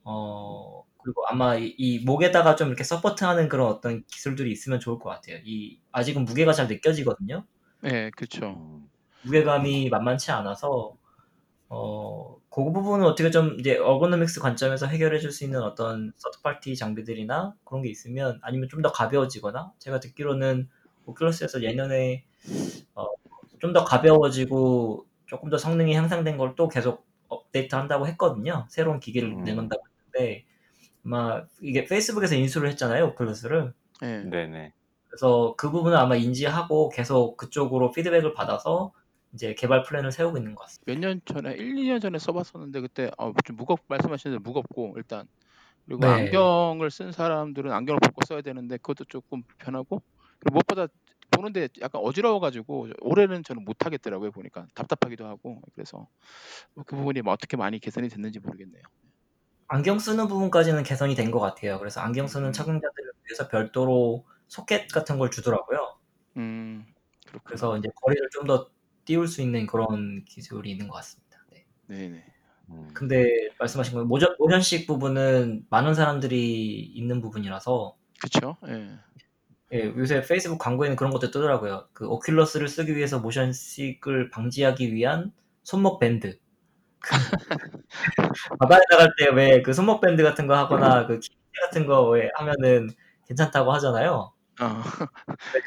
[0.04, 5.11] 어, 그리고 아마 이, 이 목에다가 좀 이렇게 서포트하는 그런 어떤 기술들이 있으면 좋을 것
[5.11, 5.38] 같아요.
[5.44, 7.44] 이, 아직은 무게가 잘 느껴지거든요.
[7.83, 8.50] 네, 그렇죠.
[8.50, 8.88] 음,
[9.22, 10.96] 무게감이 만만치 않아서,
[11.68, 17.54] 어, 그 부분은 어떻게 좀 이제 어거노믹스 관점에서 해결해 줄 수 있는 어떤 서드파티 장비들이나
[17.64, 20.68] 그런 게 있으면 아니면 좀 더 가벼워지거나 제가 듣기로는
[21.06, 22.24] Oculus에서 내년에
[22.94, 23.06] 어,
[23.60, 28.66] 좀 더 가벼워지고 조금 더 성능이 향상된 걸 또 계속 업데이트 한다고 했거든요.
[28.68, 29.44] 새로운 기기를 음.
[29.44, 30.44] 내놓는다고 했는데
[31.04, 33.72] 아마 이게 Facebook에서 인수를 했잖아요, Oculus를.
[34.02, 34.24] 네.
[34.24, 34.72] 네네.
[35.08, 38.92] 그래서 그 부분은 아마 인지하고 계속 그쪽으로 피드백을 받아서
[39.34, 40.84] 이제 개발 플랜을 세우고 있는 것 같습니다.
[40.86, 45.26] 몇 년 전에 1, 2년 전에 써봤었는데 그때 어, 좀 무겁 말씀하시는 대로 무겁고 일단
[45.86, 46.08] 그리고 네.
[46.08, 50.02] 안경을 쓴 사람들은 안경을 벗고 써야 되는데 그것도 조금 불편하고
[50.38, 50.86] 그리고 무엇보다
[51.30, 56.08] 보는데 약간 어지러워가지고 올해는 저는 못 하겠더라고요 보니까 답답하기도 하고 그래서
[56.86, 58.82] 그 부분이 뭐 어떻게 많이 개선이 됐는지 모르겠네요.
[59.68, 61.78] 안경 쓰는 부분까지는 개선이 된 것 같아요.
[61.78, 62.52] 그래서 안경 쓰는 음.
[62.52, 65.98] 착용자들을 위해서 별도로 소켓 같은 걸 주더라고요.
[66.36, 66.86] 음
[67.26, 67.42] 그렇군요.
[67.44, 68.70] 그래서 이제 거리를 좀 더
[69.04, 71.38] 띄울 수 있는 그런 기술이 있는 것 같습니다.
[71.50, 71.66] 네.
[71.88, 72.24] 네네.
[72.70, 73.26] 음, 근데
[73.58, 78.56] 말씀하신 거 모션, 모션식 부분은 많은 사람들이 있는 부분이라서 그렇죠.
[78.68, 78.90] 예.
[79.72, 81.88] 예, 요새 페이스북 광고에는 그런 것도 뜨더라고요.
[81.92, 85.32] 그 오큘러스를 쓰기 위해서 모션식을 방지하기 위한
[85.64, 86.38] 손목 밴드.
[88.58, 91.34] 바다에 나갈 때 왜 그 손목 밴드 같은 거 하거나 그 키트
[91.66, 92.88] 같은 거 왜 하면은
[93.26, 94.32] 괜찮다고 하잖아요.
[94.60, 94.66] 어,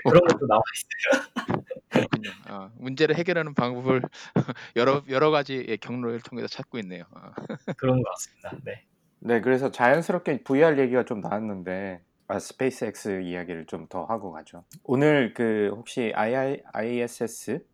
[0.06, 1.24] 그런 것도 나와 있어요.
[1.98, 2.30] 그렇군요.
[2.46, 4.02] 아, 문제를 해결하는 방법을
[4.76, 7.04] 여러 여러 가지의 경로를 통해서 찾고 있네요.
[7.14, 7.32] 아,
[7.78, 8.52] 그런 것 같습니다.
[8.66, 8.86] 네.
[9.20, 14.66] 네, 그래서 자연스럽게 VR 얘기가 좀 나왔는데 아, 스페이스X 이야기를 좀 더 하고 가죠.
[14.84, 17.66] 오늘 그 혹시 II, ISS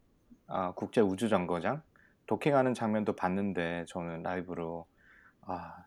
[0.48, 1.82] 아, 국제 우주 정거장
[2.28, 4.86] 도킹하는 장면도 봤는데 저는 라이브로
[5.42, 5.86] 아,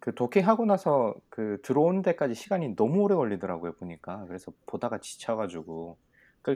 [0.00, 5.98] 그 도킹하고 나서 그 들어오는 데까지 시간이 너무 오래 걸리더라고요 보니까 그래서 보다가 지쳐가지고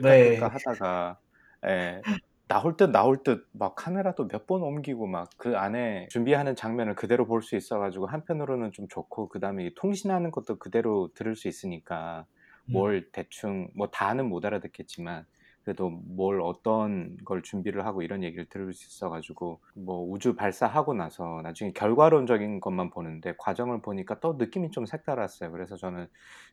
[0.01, 0.47] 끌까 네.
[0.47, 1.19] 끌까 하다가
[1.67, 2.05] 예,
[2.47, 7.25] 나올 듯 나올 듯 막 카메라도 몇 번 옮기고 막 그 안에 준비하는 장면을 그대로
[7.27, 12.25] 볼 수 있어가지고 한편으로는 좀 좋고 그 다음에 통신하는 것도 그대로 들을 수 있으니까
[12.69, 12.73] 음.
[12.73, 15.25] 뭘 대충 뭐 다는 못 알아듣겠지만
[15.63, 21.39] 그래도 뭘 어떤 걸 준비를 하고 이런 얘기를 들을 수 있어가지고 뭐 우주 발사하고 나서
[21.43, 25.51] 나중에 결과론적인 것만 보는데 과정을 보니까 또 느낌이 좀 색달랐어요.
[25.51, 26.07] 그래서 저는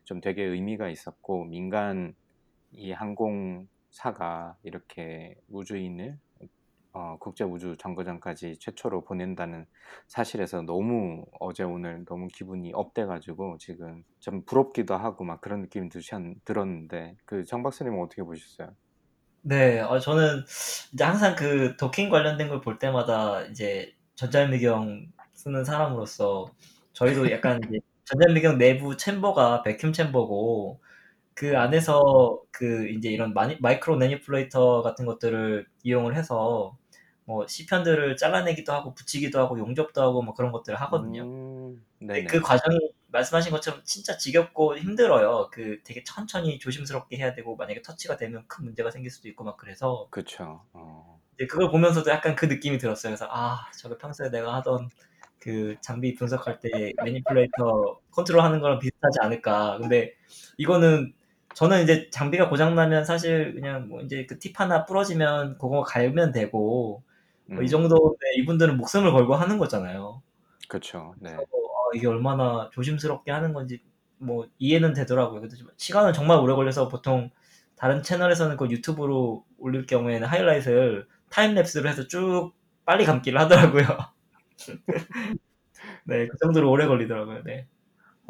[0.05, 2.13] 좀 되게 의미가 있었고 민간
[2.71, 6.19] 이 항공사가 이렇게 우주인을
[6.93, 9.65] 어, 국제 우주 정거장까지 최초로 보낸다는
[10.07, 16.21] 사실에서 너무 어제 오늘 너무 기분이 up돼가지고 지금 좀 부럽기도 하고 막 그런 느낌이 드셨,
[16.45, 18.75] 들었는데 그 정 박사님은 어떻게 보셨어요?
[19.43, 20.43] 네, 어, 저는
[20.93, 26.53] 이제 항상 그 도킹 관련된 걸 볼 때마다 이제 전자현미경 쓰는 사람으로서
[26.93, 27.59] 저희도 약간
[28.05, 30.81] 전자미경 내부 챔버가 베큐um 챔버고
[31.33, 36.77] 그 안에서 그 이제 이런 마니, 마이크로 매니플레이터 같은 것들을 이용을 해서
[37.25, 41.23] 뭐 시편들을 잘라내기도 하고 붙이기도 하고 용접도 하고 뭐 그런 것들을 하거든요.
[41.23, 42.25] 음, 근데.
[42.25, 45.49] 그 과정이 말씀하신 것처럼 진짜 지겹고 힘들어요.
[45.51, 49.57] 그 되게 천천히 조심스럽게 해야 되고 만약에 터치가 되면 큰 문제가 생길 수도 있고 막
[49.57, 50.61] 그래서 그쵸.
[50.73, 53.11] 어, 이제 그걸 보면서도 약간 그 느낌이 들었어요.
[53.11, 54.89] 그래서 아 저거 평소에 내가 하던
[55.39, 59.77] 그 장비 분석할 때 manipulator 컨트롤 하는 거랑 비슷하지 않을까.
[59.79, 60.13] 근데
[60.57, 61.13] 이거는
[61.55, 67.03] 저는 이제 장비가 고장나면 사실 그냥 뭐 이제 그 팁 하나 부러지면 그거 갈면 되고
[67.53, 70.21] 뭐이 음, 정도인데 이분들은 목숨을 걸고 하는 거잖아요.
[70.67, 71.13] 그쵸.
[71.19, 71.31] 네.
[71.35, 73.81] 그래서 아, 이게 얼마나 조심스럽게 하는 건지
[74.17, 75.41] 뭐 이해는 되더라고요.
[75.41, 77.31] 근데 좀 시간은 정말 오래 걸려서 보통
[77.75, 82.53] 다른 채널에서는 그 YouTube로 올릴 경우에는 하이라이트를 time lapse로 해서 쭉
[82.85, 83.83] 빨리 감기를 하더라고요.
[86.05, 87.43] 네, 그 정도로 오래 걸리더라고요.
[87.43, 87.67] 네.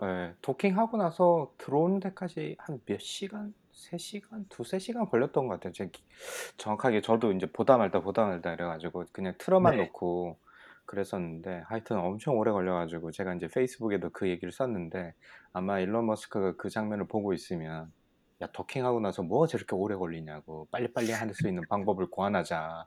[0.02, 3.54] 네, 도킹하고 나서 들어오는 데까지 한 몇 시간?
[3.72, 4.46] 3시간?
[4.50, 5.74] 두세 시간 걸렸던 것 같아요.
[5.74, 6.04] 제 기-
[6.58, 9.86] 정확하게 저도 이제 보다 말다 보다 말다 이래가지고 그냥 틀어만 네.
[9.86, 10.40] 놓고
[10.86, 15.14] 그랬었는데 하여튼 엄청 오래 걸려가지고 제가 이제 페이스북에도 그 얘기를 썼는데
[15.54, 17.92] 아마 일론 머스크가 그 장면을 보고 있으면
[18.42, 22.86] 야 도킹하고 나서 뭐가 저렇게 오래 걸리냐고 빨리빨리 할 수 있는 방법을 고안하자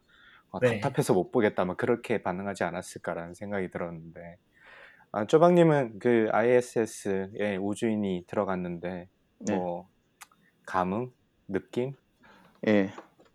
[0.51, 0.81] 어, 네.
[0.81, 4.37] 답답해서 못 보겠다 막 그렇게 반응하지 않았을까라는 생각이 들었는데
[5.17, 9.55] 아, 쪼박님은 그 ISS에 우주인이 들어갔는데 네.
[9.55, 9.89] 뭐
[10.67, 11.13] 감흥,
[11.47, 11.93] 느낌?
[12.67, 12.91] 예.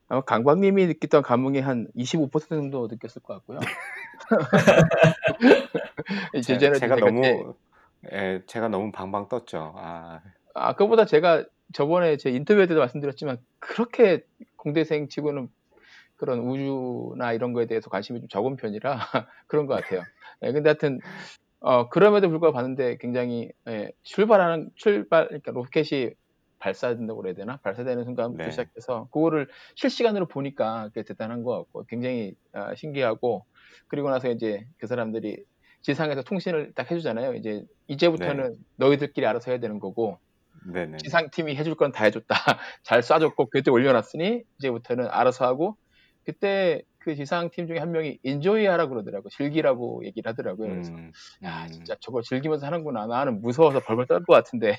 [0.10, 3.60] 아마 강박님이 느꼈던 감흥이 한 25% 정도 느꼈을 것 같고요.
[6.44, 7.56] 제, 제가 제가 너무
[8.12, 9.74] 예, 제가 너무 방방 떴죠.
[9.78, 10.20] 아,
[10.56, 14.26] 아, 그보다 제가 저번에 제 인터뷰 때도 말씀드렸지만 그렇게
[14.58, 15.48] 공대생 치고는
[16.18, 19.00] 그런 우주나 이런 거에 대해서 관심이 좀 적은 편이라
[19.48, 20.04] 그런 것 같아요.
[20.42, 21.00] 예, 근데 하여튼
[21.62, 26.12] 어, 그럼에도 불구하고 봤는데 굉장히 예, 출발하는 출발 그러니까 로켓이
[26.60, 27.58] 발사된다고 그래야 되나?
[27.64, 28.52] 발사되는 순간부터 네.
[28.52, 33.46] 시작해서 그거를 실시간으로 보니까 그게 대단한 것 같고 굉장히 아, 신기하고
[33.88, 35.44] 그리고 나서 이제 그 사람들이
[35.82, 37.36] 지상에서 통신을 딱 해주잖아요.
[37.36, 40.20] 이제 이제부터는 너희들끼리 알아서 해야 되는 거고
[40.74, 41.04] 네네.
[41.04, 42.36] 지상팀이 해줄 건 다 해줬다.
[42.84, 45.78] 잘 쏴줬고 그때 올려놨으니 이제부터는 알아서 하고
[46.32, 49.30] 그때 그 지상팀 중에 한 명이 인조이 하라 그러더라고.
[49.30, 50.70] 즐기라고 얘기를 하더라고요.
[50.70, 51.12] 그래서 음,
[51.44, 53.08] 야 음, 진짜 저걸 즐기면서 하는구나.
[53.08, 54.78] 나는 무서워서 벌벌 떨 것 같은데.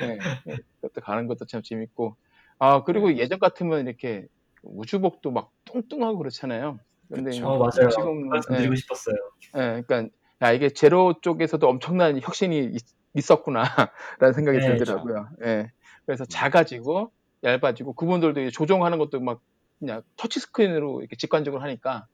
[0.00, 2.16] 네, 네, 그것도 가는 것도 참 재밌고.
[2.58, 3.18] 아 그리고 네.
[3.18, 4.26] 예전 같으면 이렇게
[4.62, 6.78] 우주복도 막 뚱뚱하고 그렇잖아요.
[7.08, 7.46] 근데 그쵸.
[7.48, 7.88] 어 맞아요.
[7.90, 9.14] 지금 그 말씀 드리고 싶었어요.
[9.56, 10.08] 예, 그러니까
[10.42, 12.72] 야 이게 제로 쪽에서도 엄청난 혁신이
[13.14, 15.28] 있, 었구나라는 생각이 네, 들더라고요.
[15.44, 15.70] 예.
[16.06, 16.26] 그래서 음.
[16.30, 17.10] 작아지고
[17.42, 19.40] 얇아지고 그분들도 이제 조종하는 것도 막
[19.80, 22.06] 그냥 터치 스크린으로 이렇게 직관적으로 하니까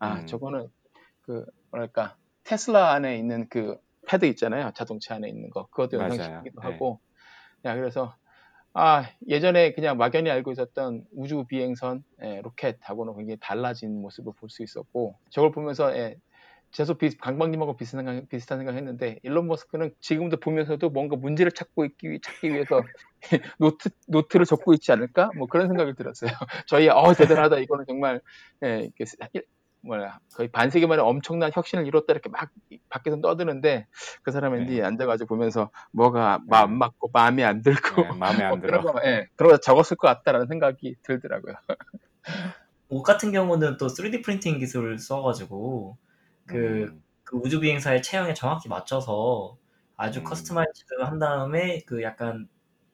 [0.00, 0.26] 아 음.
[0.26, 0.68] 저거는
[1.22, 4.72] 그 뭐랄까 테슬라 안에 있는 그 패드 있잖아요.
[4.74, 5.98] 자동차 안에 있는 거 그것도.
[5.98, 6.66] 연상시키기도 네.
[6.68, 6.98] 하고
[7.64, 8.14] 야 그래서
[8.72, 14.62] 아 예전에 그냥 막연히 알고 있었던 우주 비행선 예, 로켓하고는 굉장히 달라진 모습을 볼 수
[14.62, 16.16] 있었고 저걸 보면서 예,
[16.74, 21.84] 계속 비, 강박님하고 비슷한 생각, 비슷한 생각 했는데 일론 머스크는 지금도 보면서도 뭔가 문제를 찾고
[21.84, 22.82] 있기 찾기 위해서
[23.60, 26.30] 노트 노트를 적고 있지 않을까 뭐 그런 생각이 들었어요.
[26.66, 28.20] 저희 어 대단하다 이거는 정말
[28.64, 28.90] 예,
[29.82, 32.50] 뭐야 거의 반세기 만에 엄청난 혁신을 이뤘다 이렇게 막
[32.88, 33.86] 밖에서 떠드는데
[34.22, 34.82] 그 사람은 네.
[34.82, 36.76] 앉아가지고 보면서 뭐가 마- 안 네.
[36.76, 38.82] 맞고 마음에 안 들고 네, 마음에 안 뭐 들어.
[38.82, 41.54] 거 예, 거 적었을 것 같다라는 생각이 들더라고요.
[42.88, 45.98] 옷 같은 경우는 또 3D printing 기술을 써가지고
[46.46, 49.58] 그, 음, 그 우주 비행사의 체형에 정확히 맞춰서
[49.96, 50.24] 아주 음.
[50.24, 52.48] customize를 한 다음에 그 약간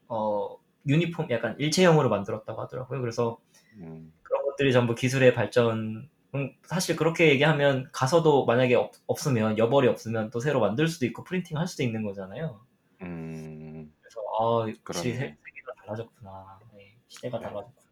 [0.09, 3.01] 어 유니폼 약간 일체형으로 만들었다고 하더라고요.
[3.01, 3.39] 그래서
[3.77, 6.09] 음, 그런 것들이 전부 기술의 발전.
[6.35, 11.25] 음, 사실 그렇게 얘기하면 가서도 만약에 없, 없으면 여벌이 없으면 또 새로 만들 수도 있고
[11.25, 12.61] printing 할 수도 있는 거잖아요.
[13.03, 16.61] 음, 그래서 아 역시 세계가 달라졌구나.
[16.73, 17.47] 네, 시대가 네.
[17.47, 17.91] 달라졌구나.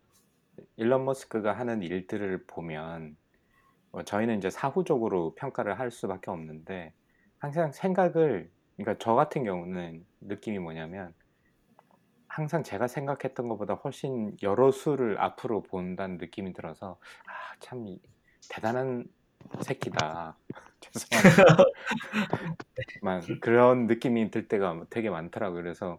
[0.77, 3.17] 일론 머스크가 하는 일들을 보면
[3.99, 6.93] 어, 저희는 이제 사후적으로 평가를 할 수밖에 없는데
[7.39, 11.13] 항상 생각을 그러니까 저 같은 경우는 느낌이 뭐냐면
[12.29, 18.01] 항상 제가 생각했던 것보다 훨씬 여러 수를 앞으로 본다는 느낌이 들어서 아, 참 이-
[18.49, 19.05] 대단한
[19.63, 20.37] 새끼다.
[20.81, 21.65] 죄송합니다.
[23.03, 25.61] 막 그런 느낌이 들 때가 되게 많더라고요.
[25.63, 25.99] 그래서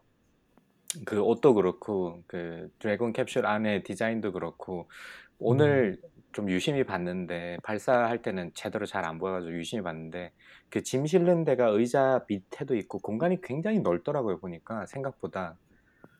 [1.06, 4.90] 그 옷도 그렇고 그 드래곤 캡슐 안에 디자인도 그렇고
[5.38, 6.00] 오늘
[6.32, 10.32] 좀 유심히 봤는데 발사할 때는 제대로 잘 안 보여가지고 유심히 봤는데
[10.70, 15.58] 그 짐 실는 데가 의자 밑에도 있고 공간이 굉장히 넓더라고요 보니까 생각보다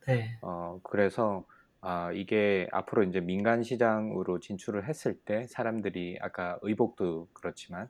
[0.08, 0.38] 네.
[0.42, 1.46] 어 그래서
[1.82, 7.88] 아 이게 앞으로 이제 민간 시장으로 진출을 했을 때 사람들이 아까 의복도 그렇지만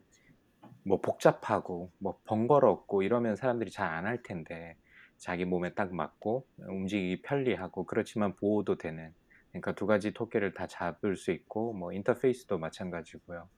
[0.84, 4.76] 뭐 복잡하고 뭐 번거롭고 이러면 사람들이 잘 안 할 텐데
[5.18, 9.14] 자기 몸에 딱 맞고 움직이기 편리하고 그렇지만 보호도 되는
[9.52, 13.50] 그러니까 두 가지 토끼를 다 잡을 수 있고 뭐 인터페이스도 마찬가지고요.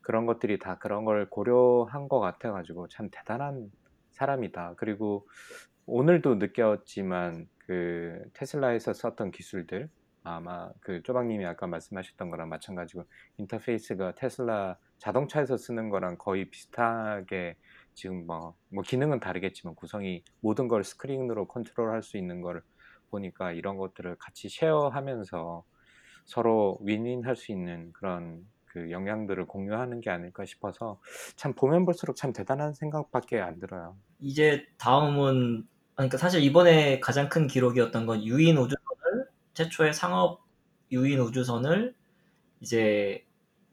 [0.00, 3.70] 그런 것들이 다 그런 걸 고려한 것 같아가지고 참 대단한
[4.10, 4.74] 사람이다.
[4.76, 5.28] 그리고
[5.86, 9.88] 오늘도 느꼈지만 그 테슬라에서 썼던 기술들
[10.24, 13.04] 아마 그 쪼박님이 아까 말씀하셨던 거랑 마찬가지고
[13.38, 17.56] 인터페이스가 테슬라 자동차에서 쓰는 거랑 거의 비슷하게
[17.94, 22.62] 지금 뭐, 뭐 기능은 다르겠지만 구성이 모든 걸 스크린으로 컨트롤할 수 있는 걸
[23.12, 25.64] 보니까 이런 것들을 같이 쉐어하면서
[26.24, 30.98] 서로 윈윈할 수 있는 그런 그 영향들을 공유하는 게 아닐까 싶어서
[31.36, 33.96] 참 보면 볼수록 참 대단한 생각밖에 안 들어요.
[34.18, 40.40] 이제 다음은 그러니까 사실 이번에 가장 큰 기록이었던 건 유인 우주선을 최초의 상업
[40.90, 41.94] 유인 우주선을
[42.60, 43.26] 이제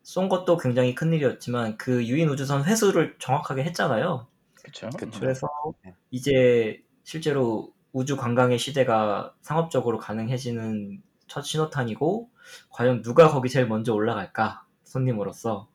[0.03, 4.27] 쏜 것도 굉장히 큰 일이었지만 그 유인 우주선 회수를 정확하게 했잖아요.
[4.55, 4.89] 그렇죠.
[4.97, 5.19] 그쵸.
[5.19, 5.47] 그래서
[5.83, 5.95] 네.
[6.11, 12.29] 이제 실제로 우주 관광의 시대가 상업적으로 가능해지는 첫 신호탄이고
[12.69, 15.67] 과연 누가 거기 제일 먼저 올라갈까 손님으로서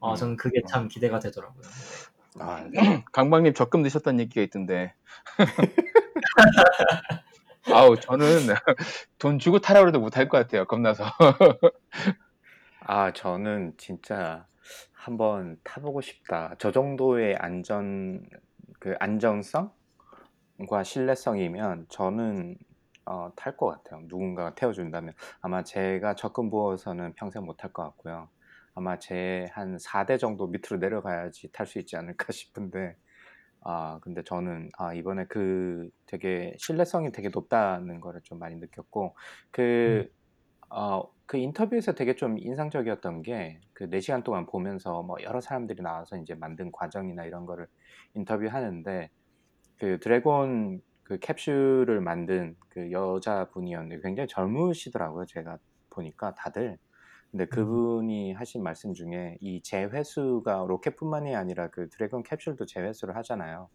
[0.00, 0.16] 어, 음.
[0.16, 1.62] 저는 그게 참 기대가 되더라고요.
[2.38, 2.64] 아,
[3.12, 4.94] 강박님 적금 드셨다는 얘기가 있던데.
[7.72, 8.26] 아우 저는
[9.18, 10.64] 돈 주고 타라고 해도 못할 것 같아요.
[10.66, 11.04] 겁나서.
[12.80, 14.46] 아, 저는 진짜
[14.92, 16.54] 한번 타보고 싶다.
[16.58, 18.24] 저 정도의 안전,
[18.78, 19.70] 그 안정성
[20.66, 22.56] 과 신뢰성이면 저는
[23.06, 24.02] 어, 탈 것 같아요.
[24.08, 25.14] 누군가가 태워준다면.
[25.40, 28.28] 아마 제가 적금 부어서는 평생 못 탈 것 같고요.
[28.74, 32.96] 아마 제 한 4대 정도 밑으로 내려가야지 탈 수 있지 않을까 싶은데,
[33.62, 39.16] 아, 근데 저는, 아, 이번에 그 되게 신뢰성이 되게 높다는 거를 좀 많이 느꼈고,
[39.52, 40.08] 그,
[40.70, 46.16] 어, 그 인터뷰에서 되게 좀 인상적이었던 게, 그 4시간 동안 보면서 뭐 여러 사람들이 나와서
[46.18, 47.68] 이제 만든 과정이나 이런 거를
[48.14, 49.10] 인터뷰하는데,
[49.78, 55.26] 그 드래곤 그 캡슐을 만든 그 여자분이었는데 굉장히 젊으시더라고요.
[55.26, 55.58] 제가
[55.90, 56.78] 보니까 다들.
[57.30, 63.70] 근데 그분이 하신 말씀 중에 이 재회수가 로켓뿐만이 아니라 그 드래곤 캡슐도 재회수를 하잖아요.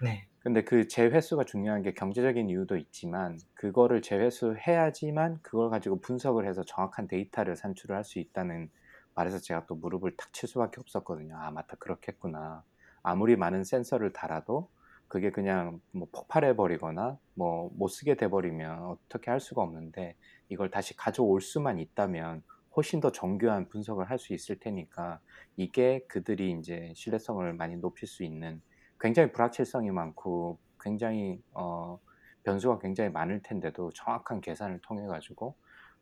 [0.00, 0.28] 네.
[0.40, 7.06] 근데 그 재회수가 중요한 게 경제적인 이유도 있지만 그거를 재회수해야지만 그걸 가지고 분석을 해서 정확한
[7.08, 8.70] 데이터를 산출을 할 수 있다는
[9.14, 11.36] 말에서 제가 또 무릎을 탁 칠 수밖에 없었거든요.
[11.38, 12.64] 아 맞다 그렇겠구나.
[13.02, 14.70] 아무리 많은 센서를 달아도
[15.12, 20.16] 그게 그냥 뭐 폭발해 버리거나 뭐 못 쓰게 돼 버리면 어떻게 할 수가 없는데
[20.48, 22.42] 이걸 다시 가져올 수만 있다면
[22.76, 25.20] 훨씬 더 정교한 분석을 할 수 있을 테니까
[25.56, 28.62] 이게 그들이 이제 신뢰성을 많이 높일 수 있는
[28.98, 31.98] 굉장히 불확실성이 많고 굉장히 어,
[32.44, 35.56] 변수가 굉장히 많을 텐데도 정확한 계산을 통해 가지고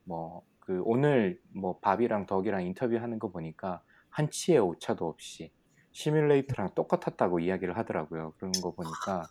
[0.05, 5.51] 뭐 그 오늘 뭐 밥이랑 덕이랑 인터뷰하는 거 보니까 한치의 오차도 없이
[5.92, 8.35] 시뮬레이터랑 똑같았다고 이야기를 하더라고요.
[8.38, 9.29] 그런 거 보니까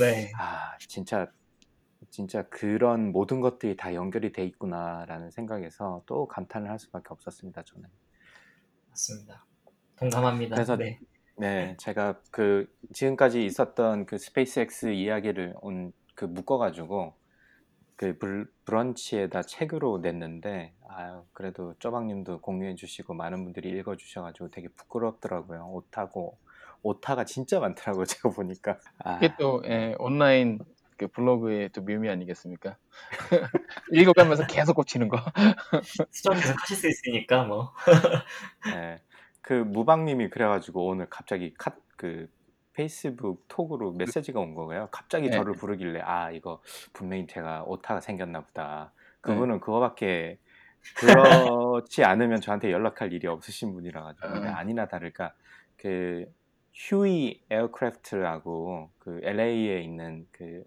[0.00, 0.30] 네.
[0.38, 1.30] 아 진짜
[2.10, 7.62] 진짜 그런 모든 것들이 다 연결이 돼 있구나라는 생각에서 또 감탄을 할 수밖에 없었습니다.
[7.62, 7.88] 저는.
[8.88, 9.44] 맞습니다.
[9.96, 10.54] 동감합니다.
[10.56, 10.98] 그래서 네.
[11.36, 17.14] 네, 제가 그 지금까지 있었던 그 스페이스X 이야기를 온 그 묶어가지고
[18.00, 24.68] 그 불, 브런치에다 책으로 냈는데 아유 그래도 쪼박님도 공유해 주시고 많은 분들이 읽어 주셔가지고 되게
[24.68, 25.68] 부끄럽더라고요.
[25.70, 26.38] 오타고
[26.82, 28.06] 오타가 진짜 많더라고요.
[28.08, 30.60] 제가 보니까 아, 이게 또 예, 온라인
[30.96, 32.78] 그 블로그의 또 묘미 아니겠습니까?
[33.92, 35.18] 읽어가면서 계속 고치는 거.
[36.10, 37.74] 수정 계속 하실 수 있으니까 뭐.
[38.64, 38.98] 네,
[39.42, 42.30] 그 무방님이 그래가지고 오늘 갑자기 카, 그
[42.72, 44.88] Facebook Talk으로 메시지가 온 거예요.
[44.90, 45.36] 갑자기 네.
[45.36, 46.60] 저를 부르길래 아 이거
[46.92, 48.92] 분명히 제가 오타가 생겼나 보다.
[49.20, 50.38] 그분은 그거밖에
[50.96, 54.54] 그렇지 않으면 저한테 연락할 일이 없으신 분이라 가지고 근데 음.
[54.54, 55.34] 아니나 다를까
[55.76, 56.24] 그
[56.72, 60.64] Hughes Aircraft라고 그 LA에 있는 그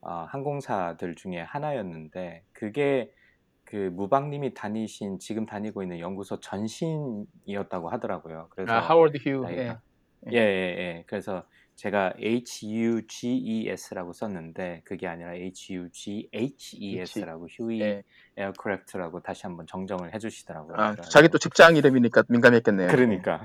[0.00, 3.12] 어, 항공사들 중에 하나였는데 그게
[3.64, 8.48] 그 무방님이 다니신 지금 다니고 있는 연구소 전신이었다고 하더라고요.
[8.50, 9.42] 그래서 아 하워드 휴.
[9.42, 9.76] 자기가- 예.
[10.30, 11.04] 예, 예, 예.
[11.06, 11.44] 그래서
[11.74, 18.04] 제가 HUGES라고 썼는데 그게 아니라 HUGHES라고 휴이 예.
[18.36, 20.76] Aircraft라고 다시 한번 정정을 해주시더라고요.
[20.76, 22.88] 아, 그래가지고- 자기 또 직장 이름이니까 민감했겠네요.
[22.88, 23.42] 그러니까.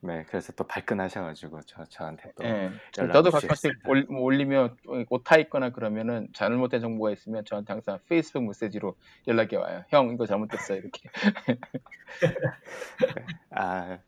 [0.00, 2.70] 네, 그래서 또 발끈하셔가지고 저 저한테 또 예.
[2.98, 3.72] 연락을 저도 가끔씩.
[3.88, 4.76] 올, 올리면
[5.10, 8.96] 오타 있거나 그러면은 잘못된 정보가 있으면 저한테 항상 페이스북 메시지로
[9.26, 9.84] 연락이 와요.
[9.88, 11.08] 형 이거 잘못됐어 이렇게.
[13.50, 13.98] 아,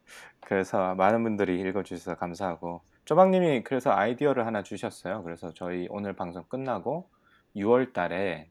[0.41, 5.23] 그래서 많은 분들이 읽어주셔서 감사하고 쪼박님이 그래서 아이디어를 하나 주셨어요.
[5.23, 7.09] 그래서 저희 오늘 방송 끝나고
[7.55, 8.51] 6월 달에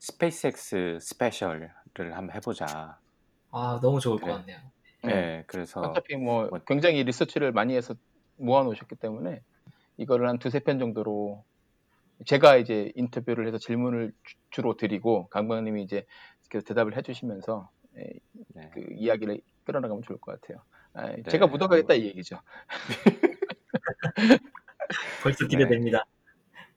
[0.00, 2.98] 스페이스X 스페셜을 한번 해보자.
[3.50, 4.34] 아 너무 좋을 것 그래.
[4.34, 4.58] 같네요.
[5.06, 7.94] 네, 그래서 어차피 뭐 뭐- 굉장히 리서치를 많이 해서
[8.36, 9.40] 모아놓으셨기 때문에
[9.96, 11.44] 이거를 한 두세 편 정도로
[12.26, 16.04] 제가 이제 인터뷰를 해서 질문을 주- 주로 드리고 강광님이 이제
[16.50, 18.06] 계속 대답을 해주시면서 예,
[18.54, 18.70] 네.
[18.72, 20.62] 그 이야기를 끌어나가면 좋을 것 같아요.
[20.94, 21.22] 아, 네.
[21.28, 22.40] 제가 묻어가겠다 이 얘기죠.
[25.22, 26.04] 벌써 기대됩니다.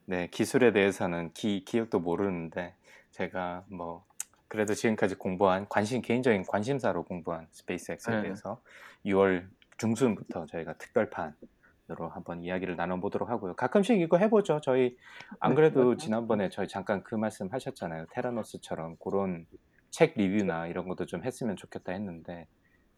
[0.06, 2.74] 네, 기술에 대해서는 기, 기역도 모르는데
[3.10, 4.04] 제가 뭐
[4.48, 8.22] 그래도 지금까지 공부한 관심 개인적인 관심사로 공부한 SpaceX에 네.
[8.22, 8.60] 대해서
[9.04, 9.46] 6월
[9.76, 13.54] 중순부터 저희가 특별판으로 한번 이야기를 나눠보도록 하고요.
[13.54, 14.60] 가끔씩 이거 해보죠.
[14.62, 14.96] 저희
[15.38, 15.96] 안 네, 그래도.
[15.96, 18.06] 지난번에 저희 잠깐 그 말씀 하셨잖아요.
[18.12, 19.46] 테라노스처럼 그런
[19.90, 22.46] 책 리뷰나 이런 것도 좀 했으면 좋겠다 했는데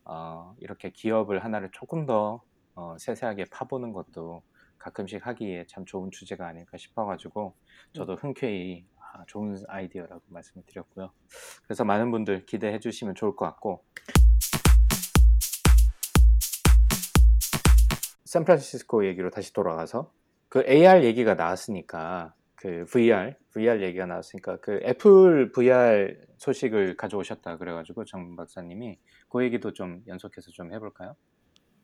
[0.05, 2.42] 어, 이렇게 기업을 하나를 조금 더
[2.74, 4.42] 어, 세세하게 파보는 것도
[4.78, 7.55] 가끔씩 하기에 참 좋은 주제가 아닐까 싶어가지고
[7.92, 11.11] 저도 흔쾌히 아, 좋은 아이디어라고 말씀을 드렸고요.
[11.65, 13.85] 그래서 많은 분들 기대해 주시면 좋을 것 같고
[18.25, 20.13] 샌프란시스코 얘기로 다시 돌아가서
[20.49, 28.05] 그 AR 얘기가 나왔으니까 그 VR VR 얘기가 나왔으니까 그 Apple VR 소식을 가져오셨다 그래가지고
[28.05, 28.99] 정 박사님이
[29.29, 31.17] 그 얘기도 좀 연속해서 좀 해볼까요?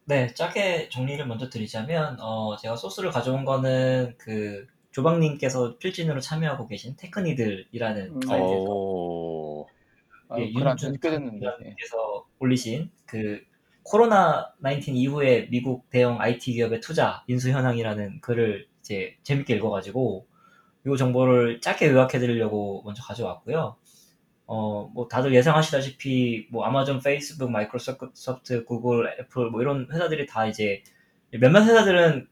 [0.09, 4.65] 네, 짧게 정리를 먼저 드리자면, 어, 제가 소스를 가져온 거는 그
[4.97, 8.21] 조박님께서 필진으로 참여하고 계신 TechNeedle이라는 음.
[8.23, 9.67] 사이트에서 오,
[10.31, 10.93] 아, 예, 윤준.
[11.03, 13.43] 님께서 올리신 그
[13.83, 20.27] 코로나 19 이후에 미국 대형 IT 기업의 투자 인수 현황이라는 글을 이제 재밌게 읽어가지고
[20.87, 23.77] 이 정보를 짧게 요약해 드리려고 먼저 가져왔고요.
[24.47, 30.83] 어, 뭐 다들 예상하시다시피 뭐 아마존, 페이스북, 마이크로소프트, 구글, 애플 뭐 이런 회사들이 다 이제
[31.33, 32.29] 몇몇 회사들은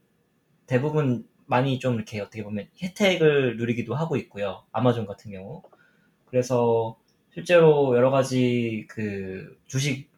[0.65, 4.63] 대부분 많이 좀 이렇게 어떻게 보면 혜택을 누리기도 하고 있고요.
[4.71, 5.61] 아마존 같은 경우.
[6.25, 6.97] 그래서
[7.33, 10.09] 실제로 여러 가지 그 주식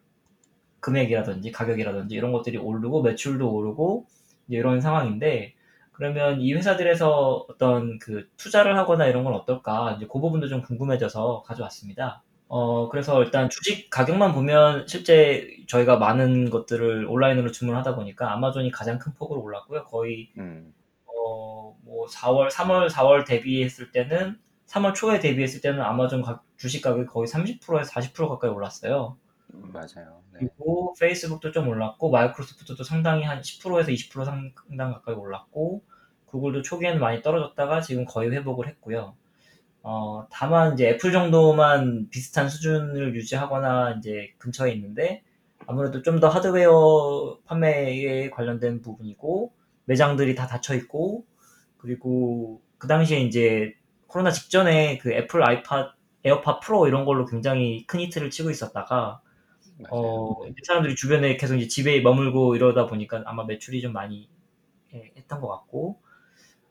[0.80, 4.06] 금액이라든지 가격이라든지 이런 것들이 오르고 매출도 오르고
[4.48, 5.54] 이런 상황인데
[5.92, 11.44] 그러면 이 회사들에서 어떤 그 투자를 하거나 이런 건 어떨까 이제 그 부분도 좀 궁금해져서
[11.44, 12.22] 가져왔습니다.
[12.50, 19.00] 어 그래서 일단 주식 가격만 보면 실제 저희가 많은 것들을 온라인으로 주문하다 보니까 아마존이 가장
[19.00, 19.84] 큰 폭으로 올랐고요.
[19.86, 20.72] 거의 음,
[21.70, 27.06] 어 뭐 4월 3월 4월 대비했을 때는 3월 초에 대비했을 때는 아마존 가- 주식 가격이
[27.08, 29.18] 거의 30%에서 40% 가까이 올랐어요.
[29.54, 30.22] 맞아요.
[30.34, 30.40] 네.
[30.40, 35.82] 그리고 페이스북도 좀 올랐고 마이크로소프트도 상당히 한 10%에서 20% 상당 가까이 올랐고
[36.26, 39.16] 구글도 초기에는 많이 떨어졌다가 지금 거의 회복을 했고요.
[39.84, 45.24] 어, 다만 이제 애플 정도만 비슷한 수준을 유지하거나 이제 근처에 있는데
[45.66, 49.54] 아무래도 좀 더 하드웨어 판매에 관련된 부분이고
[49.86, 51.26] 매장들이 다 닫혀 있고
[51.78, 53.74] 그리고 그 당시에 이제
[54.08, 55.94] 코로나 직전에 그 Apple iPod
[56.24, 59.22] AirPod Pro 이런 걸로 굉장히 큰 히트를 치고 있었다가
[59.78, 59.92] 맞아요.
[59.92, 64.30] 어, 사람들이 주변에 계속 이제 집에 머물고 이러다 보니까 아마 매출이 좀 많이
[64.94, 66.02] 예, 했던 것 같고,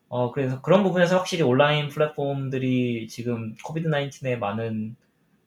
[0.09, 4.97] 어, 그래서 그런 부분에서 확실히 온라인 플랫폼들이 지금 COVID 19에 많은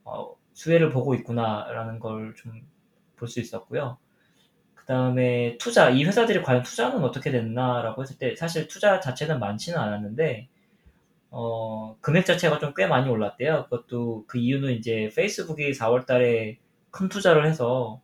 [0.05, 2.61] 어, 수혜를 보고 있구나라는 걸 좀
[3.17, 3.97] 볼 수 있었고요.
[4.89, 9.77] 그 다음에 투자, 이 회사들이 과연 투자는 어떻게 됐나라고 했을 때 사실 투자 자체는 많지는
[9.79, 10.49] 않았는데,
[11.31, 13.65] 어, 금액 자체가 좀 꽤 많이 올랐대요.
[13.65, 16.59] 그것도 그 이유는 이제 페이스북이 4월 달에
[16.91, 18.01] 큰 투자를 해서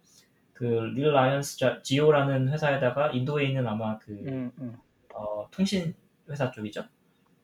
[0.54, 4.78] 그 릴라이언스 지오라는 회사에다가 인도에 있는 아마 그 음, 음.
[5.16, 5.96] 어, 통신
[6.30, 6.84] 회사 쪽이죠.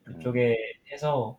[0.08, 0.14] 음.
[0.14, 0.56] 그쪽에
[0.92, 1.38] 해서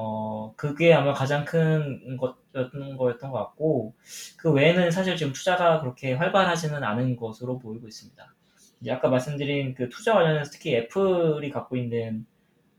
[0.00, 3.94] 어 그게 아마 가장 큰 것였던 거였던 것 같고
[4.36, 8.34] 그 외에는 사실 지금 투자가 그렇게 활발하지는 않은 것으로 보이고 있습니다.
[8.80, 12.24] 이제 아까 말씀드린 그 투자 관련해서 특히 애플이 갖고 있는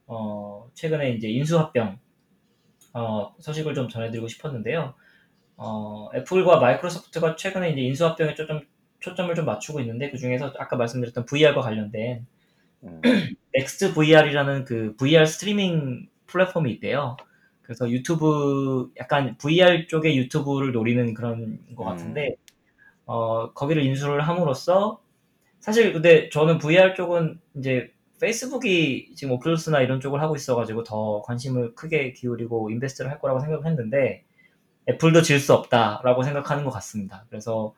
[0.07, 1.99] 어 최근에 이제 인수합병
[2.93, 4.93] 어 소식을 좀 전해드리고 싶었는데요.
[5.57, 8.61] 어 애플과 마이크로소프트가 최근에 이제 인수합병에 좀
[9.01, 12.25] 초점을 좀 맞추고 있는데 그 중에서 아까 말씀드렸던 VR과 관련된
[12.83, 13.01] 음,
[13.53, 17.17] 넥스트 VR이라는 그 VR 스트리밍 플랫폼이 있대요.
[17.61, 21.89] 그래서 유튜브 약간 VR 쪽의 유튜브를 노리는 그런 것 음.
[21.89, 22.35] 같은데
[23.05, 25.01] 어 거기를 인수를 함으로써
[25.59, 31.75] 사실 근데 저는 VR 쪽은 이제 페이스북이 지금 오큘러스나 이런 쪽을 하고 있어가지고 더 관심을
[31.75, 34.25] 크게 기울이고 인베스트를 할 거라고 생각했는데
[34.89, 37.25] 애플도 질 수 없다라고 생각하는 것 같습니다.
[37.29, 37.73] 그래서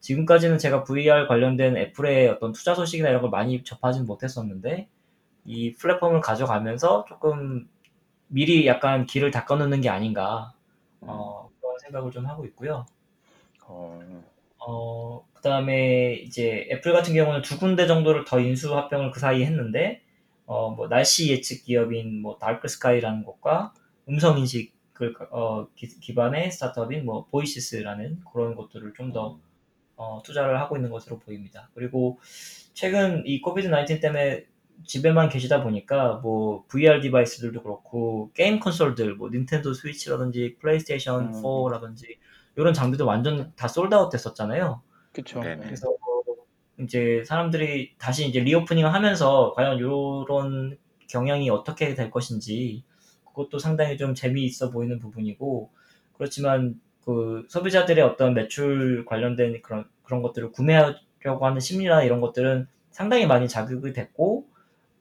[0.00, 4.88] 지금까지는 제가 VR 관련된 애플의 어떤 투자 소식이나 이런 걸 많이 접하진 못했었는데
[5.44, 7.68] 이 플랫폼을 가져가면서 조금
[8.32, 10.54] 미리 약간 길을 닦아놓는 게 아닌가
[11.02, 12.86] 어, 그런 생각을 좀 하고 있고요.
[13.66, 14.00] 어,
[14.58, 19.44] 어, 그 다음에 이제 애플 같은 경우는 두 군데 정도를 더 인수 합병을 그 사이에
[19.44, 20.02] 했는데,
[20.46, 23.74] 어, 뭐 날씨 예측 기업인 뭐 다크 스카이라는 곳과
[24.08, 29.38] 음성 인식을 어, 기, 반의 스타트업인 뭐 보이시스라는 그런 것들을 좀더
[29.96, 31.68] 어, 투자를 하고 있는 것으로 보입니다.
[31.74, 32.18] 그리고
[32.72, 34.46] 최근 이 COVID 19 때문에
[34.84, 41.42] 집에만 계시다 보니까 뭐 VR device들도 그렇고 게임 콘솔들 뭐 닌텐도 스위치라든지 플레이스테이션 음.
[41.42, 42.18] 4라든지
[42.56, 44.82] 이런 장비도 완전 다 sold out 됐었잖아요.
[45.12, 45.40] 그쵸.
[45.40, 45.64] 네네.
[45.64, 45.94] 그래서
[46.80, 50.76] 이제 사람들이 다시 이제 reopening을 하면서 과연 이런
[51.08, 52.84] 경향이 어떻게 될 것인지
[53.26, 55.70] 그것도 상당히 좀 재미있어 보이는 부분이고
[56.14, 63.26] 그렇지만 그 소비자들의 어떤 매출 관련된 그런 그런 것들을 구매하려고 하는 심리나 이런 것들은 상당히
[63.26, 64.48] 많이 자극이 됐고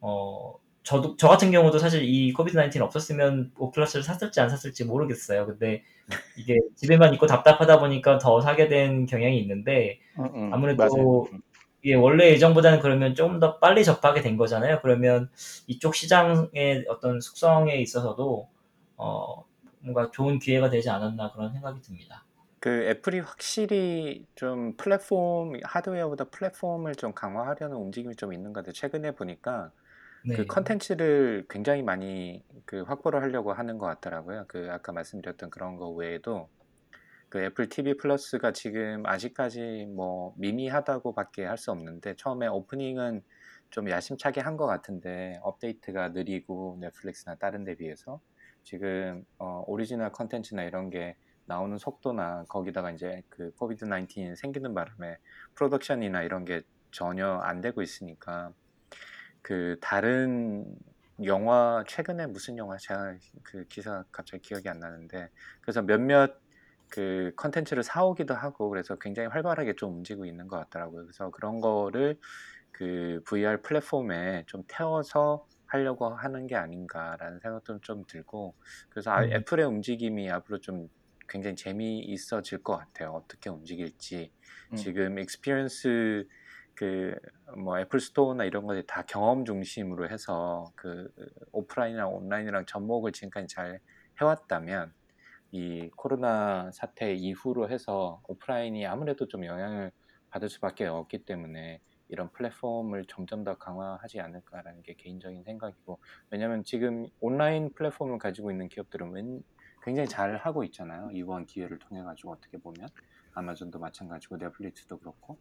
[0.01, 5.45] 어 저도 저 같은 경우도 사실 이 코비드 19 없었으면 오클러스를 샀을지 안 샀을지 모르겠어요.
[5.45, 5.83] 근데
[6.37, 11.41] 이게 집에만 있고 답답하다 보니까 더 사게 된 경향이 있는데 음, 음, 아무래도 맞아요.
[11.83, 14.79] 이게 원래 예전보다는 그러면 좀더 빨리 접하게 된 거잖아요.
[14.81, 15.29] 그러면
[15.67, 18.49] 이쪽 시장의 어떤 숙성에 있어서도
[18.97, 19.45] 어
[19.79, 22.23] 뭔가 좋은 기회가 되지 않았나 그런 생각이 듭니다.
[22.59, 28.73] 그 애플이 확실히 좀 플랫폼 하드웨어보다 플랫폼을 좀 강화하려는 움직임이 좀 있는 것 같아요.
[28.73, 29.71] 최근에 보니까
[30.23, 30.35] 네.
[30.35, 34.45] 그 컨텐츠를 굉장히 많이 그 확보를 하려고 하는 것 같더라고요.
[34.47, 36.49] 그 아까 말씀드렸던 그런 거 외에도
[37.29, 43.23] 그 애플 TV 플러스가 지금 아직까지 뭐 미미하다고밖에 할 수 없는데 처음에 오프닝은
[43.71, 48.21] 좀 야심차게 한 것 같은데 업데이트가 느리고 넷플릭스나 다른 데 비해서
[48.63, 51.15] 지금 어, 오리지널 컨텐츠나 이런 게
[51.45, 55.17] 나오는 속도나 거기다가 이제 그 COVID 19 생기는 바람에
[55.55, 56.61] 프로덕션이나 이런 게
[56.91, 58.53] 전혀 안 되고 있으니까
[59.41, 60.65] 그 다른
[61.25, 65.29] 영화 최근에 무슨 영화 제가 그 기사 갑자기 기억이 안 나는데
[65.61, 66.39] 그래서 몇몇
[66.89, 71.03] 그 컨텐츠를 사오기도 하고 그래서 굉장히 활발하게 좀 움직이고 있는 것 같더라고요.
[71.03, 72.19] 그래서 그런 거를
[72.71, 78.55] 그 VR 플랫폼에 좀 태워서 하려고 하는 게 아닌가라는 생각도 좀 들고
[78.89, 79.31] 그래서 아, 음.
[79.31, 80.89] 애플의 움직임이 앞으로 좀
[81.29, 83.11] 굉장히 재미있어질 것 같아요.
[83.11, 84.33] 어떻게 움직일지
[84.71, 84.75] 음.
[84.75, 86.27] 지금 experience
[86.81, 87.15] 그
[87.57, 91.11] 뭐 애플 스토어나 이런 것들이 다 경험 중심으로 해서 그
[91.51, 93.79] 오프라인이랑 온라인이랑 접목을 지금까지 잘
[94.21, 94.93] 해왔다면
[95.51, 99.91] 이 코로나 사태 이후로 해서 오프라인이 아무래도 좀 영향을
[100.29, 107.07] 받을 수밖에 없기 때문에 이런 플랫폼을 점점 더 강화하지 않을까라는 게 개인적인 생각이고 왜냐하면 지금
[107.19, 109.43] 온라인 플랫폼을 가지고 있는 기업들은 웬-
[109.83, 111.09] 굉장히 잘 하고 있잖아요.
[111.13, 112.87] 이번 기회를 통해 가지고 어떻게 보면.
[113.33, 115.39] 아마존도 마찬가지고 넷플릭스도 그렇고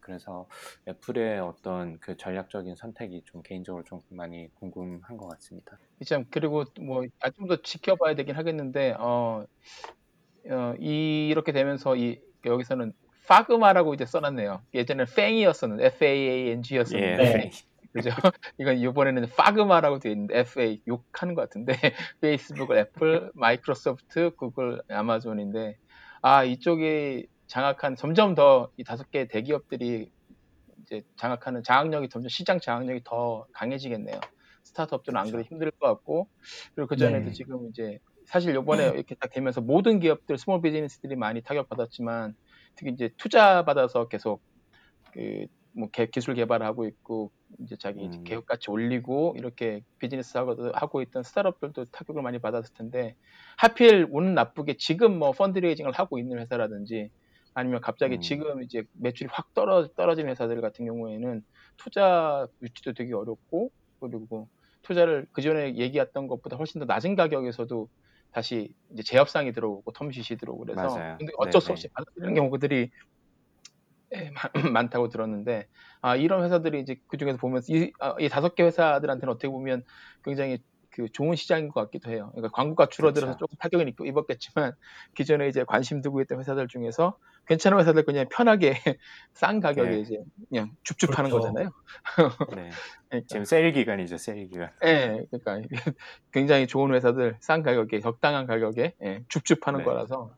[0.00, 0.48] 그래서
[0.86, 5.78] 애플의 어떤 그 전략적인 선택이 좀 개인적으로 좀 많이 궁금한 것 같습니다.
[6.06, 9.46] 참 그리고 뭐좀 더 지켜봐야 되긴 하겠는데 어,
[10.50, 12.92] 어 이 렇게 되면서 이 여기서는
[13.26, 14.62] 파그마라고 이제 써놨네요.
[14.74, 17.50] 예전에 팽이었었는데 F A A N G였었는데 네.
[17.92, 18.10] 그죠?
[18.58, 21.72] 이건 이번에는 파그마라고 되어 있는데 FA 욕하는 것 같은데
[22.20, 25.76] 페이스북, 애플, 마이크로소프트, 구글, 아마존인데
[26.22, 30.10] 아 이쪽이 장악한 점점 더 이 다섯 개 대기업들이
[30.82, 34.20] 이제 장악하는 장악력이 점점 시장 장악력이 더 강해지겠네요.
[34.62, 35.54] 스타트업들은 안 그래도 그렇죠.
[35.54, 36.28] 힘들 것 같고
[36.74, 37.32] 그리고 그 전에도 네.
[37.32, 42.34] 지금 이제 사실 요번에 이렇게 딱 되면서 모든 기업들 small business들이 많이 타격받았지만
[42.76, 44.42] 특히 이제 투자 받아서 계속
[45.12, 45.46] 그
[45.78, 47.30] 뭐 기술 개발하고 있고
[47.60, 48.24] 이제 자기 음.
[48.24, 53.14] 기업 가치 올리고 이렇게 비즈니스 하고, 하고 있던 스타트업들도 타격을 많이 받았을 텐데
[53.56, 57.10] 하필 운은 나쁘게 지금 뭐 펀드레이징을 하고 있는 회사라든지
[57.54, 58.20] 아니면 갑자기 음.
[58.20, 61.42] 지금 이제 매출이 확 떨어, 떨어진 회사들 같은 경우에는
[61.76, 63.70] 투자 유치도 되게 어렵고
[64.00, 64.48] 그리고
[64.82, 67.88] 투자를 그 전에 얘기했던 것보다 훨씬 더 낮은 가격에서도
[68.32, 71.16] 다시 이제 재협상이 들어오고 텀시시 들어오고 그래서 맞아요.
[71.18, 71.72] 근데 어쩔 수 네네.
[71.72, 72.90] 없이 받아들이는 경우들이
[74.14, 75.66] 예, 많- 많다고 들었는데
[76.00, 79.82] 아 이런 회사들이 이제 그 중에서 보면서 이, 아, 이 다섯 개 회사들한테는 어떻게 보면
[80.24, 80.58] 굉장히
[80.90, 82.30] 그 좋은 시장인 것 같기도 해요.
[82.34, 83.38] 그러니까 광고가 줄어들어서 그쵸.
[83.40, 84.72] 조금 타격을 입- 입었겠지만
[85.14, 87.18] 기존에 이제 관심 두고 있던 회사들 중에서
[87.48, 88.74] 괜찮은 회사들 그냥 편하게
[89.32, 90.00] 싼 가격에 네.
[90.00, 91.48] 이제 그냥 줍줍하는 그렇죠.
[91.48, 91.70] 거잖아요.
[92.56, 92.70] 네.
[93.08, 94.70] 그러니까 지금 세일 기간이죠, 세일 기간.
[94.84, 95.68] 예, 그러니까
[96.30, 99.84] 굉장히 좋은 회사들 싼 가격에 적당한 가격에 예, 줍줍 하는 네.
[99.84, 100.30] 거라서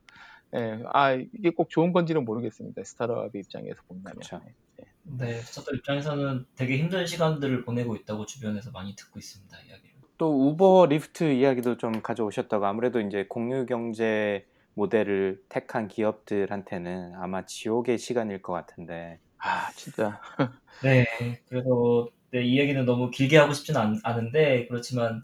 [0.55, 2.81] 예, 아 이게 꼭 좋은 건지는 모르겠습니다.
[2.83, 4.19] 스타트업 입장에서 본다면.
[4.19, 4.41] 그쵸.
[4.79, 4.85] 예.
[5.03, 9.57] 네, 스타트업 입장에서는 되게 힘든 시간들을 보내고 있다고 주변에서 많이 듣고 있습니다.
[9.57, 9.91] 이야기를.
[10.17, 17.97] 또 우버 리프트 이야기도 좀 가져오셨다고 아무래도 이제 공유 경제 모델을 택한 기업들한테는 아마 지옥의
[17.97, 19.19] 시간일 것 같은데.
[19.39, 20.21] 아 진짜
[20.79, 21.05] 네,
[21.47, 25.23] 그래서 네, 이 얘기는 너무 길게 하고 싶지는 않, 않은데 그렇지만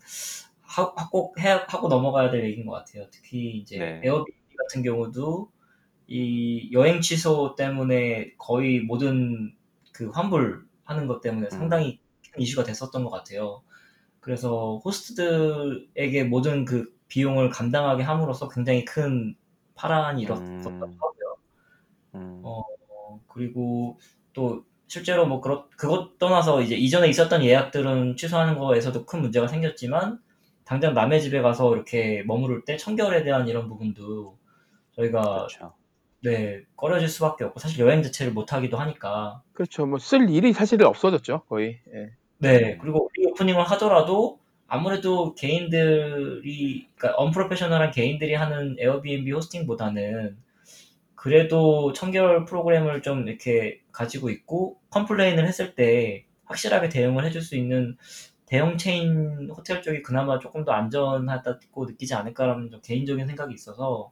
[0.62, 3.08] 하, 하- 꼭 해, 하고 넘어가야 될 얘기인 것 같아요.
[3.12, 4.04] 특히 이제 네.
[4.04, 5.52] 에어비앤비 같은 경우도
[6.08, 9.56] 이 여행 취소 때문에 거의 모든
[9.94, 12.00] 그 환불하는 것 때문에 상당히
[12.34, 13.64] 큰 이슈가 됐었던 것 같아요.
[14.22, 19.36] 그래서 호스트들에게 모든 그 비용을 감당하게 함으로써 굉장히 큰
[19.76, 20.98] 파란이 일었었다고 음.
[21.00, 21.38] 하고요.
[22.16, 22.64] 음, 어,
[23.28, 24.00] 그리고
[24.34, 30.20] 또 실제로 뭐 그렇 그것 떠나서 이제 이전에 있었던 예약들은 취소하는 거에서도 큰 문제가 생겼지만
[30.64, 34.38] 당장 남의 집에 가서 이렇게 머무를 때 청결에 대한 이런 부분도
[34.96, 35.74] 저희가 그렇죠.
[36.24, 39.86] 네 꺼려질 수밖에 없고 사실 여행 자체를 못 하기도 하니까 그렇죠.
[39.86, 41.80] 뭐 쓸 일이 사실 없어졌죠 거의.
[41.94, 42.12] 예.
[42.40, 42.80] 네 음.
[42.82, 50.38] 그리고 reopening을 하더라도 아무래도 개인들이 그러니까 unprofessional한 개인들이 하는 에어비앤비 hosting보다는
[51.16, 57.98] 그래도 청결 프로그램을 좀 이렇게 가지고 있고 complain을 했을 때 확실하게 대응을 해줄 수 있는
[58.46, 64.12] 대형 체인 호텔 쪽이 그나마 조금 더 안전하다고 느끼지 않을까라는 좀 개인적인 생각이 있어서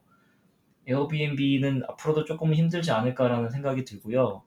[0.86, 4.42] 에어비앤비는 앞으로도 조금 힘들지 않을까라는 생각이 들고요.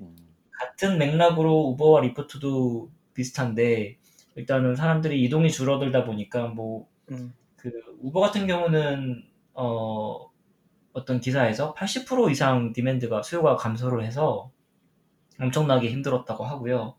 [0.00, 0.16] 음,
[0.50, 3.98] 같은 맥락으로 우버와 리프트도 비슷한데
[4.36, 7.34] 일단은 사람들이 이동이 줄어들다 보니까 뭐 음.
[7.56, 7.70] 그
[8.00, 9.24] 우버 같은 경우는
[9.54, 10.30] 어
[10.92, 14.50] 어떤 기사에서 80% 이상 디맨드가 수요가 감소를 해서
[15.40, 16.94] 엄청나게 힘들었다고 하고요.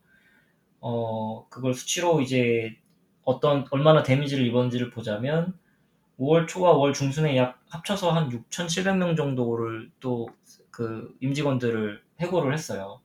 [0.79, 2.77] 어 그걸 수치로 이제
[3.23, 5.57] 어떤 얼마나 데미지를 입었는지를 보자면
[6.19, 10.27] 5월 초와 5월 중순에 약 합쳐서 한 6,700명 정도를 또
[10.73, 12.99] 그 임직원들을 해고를 했어요.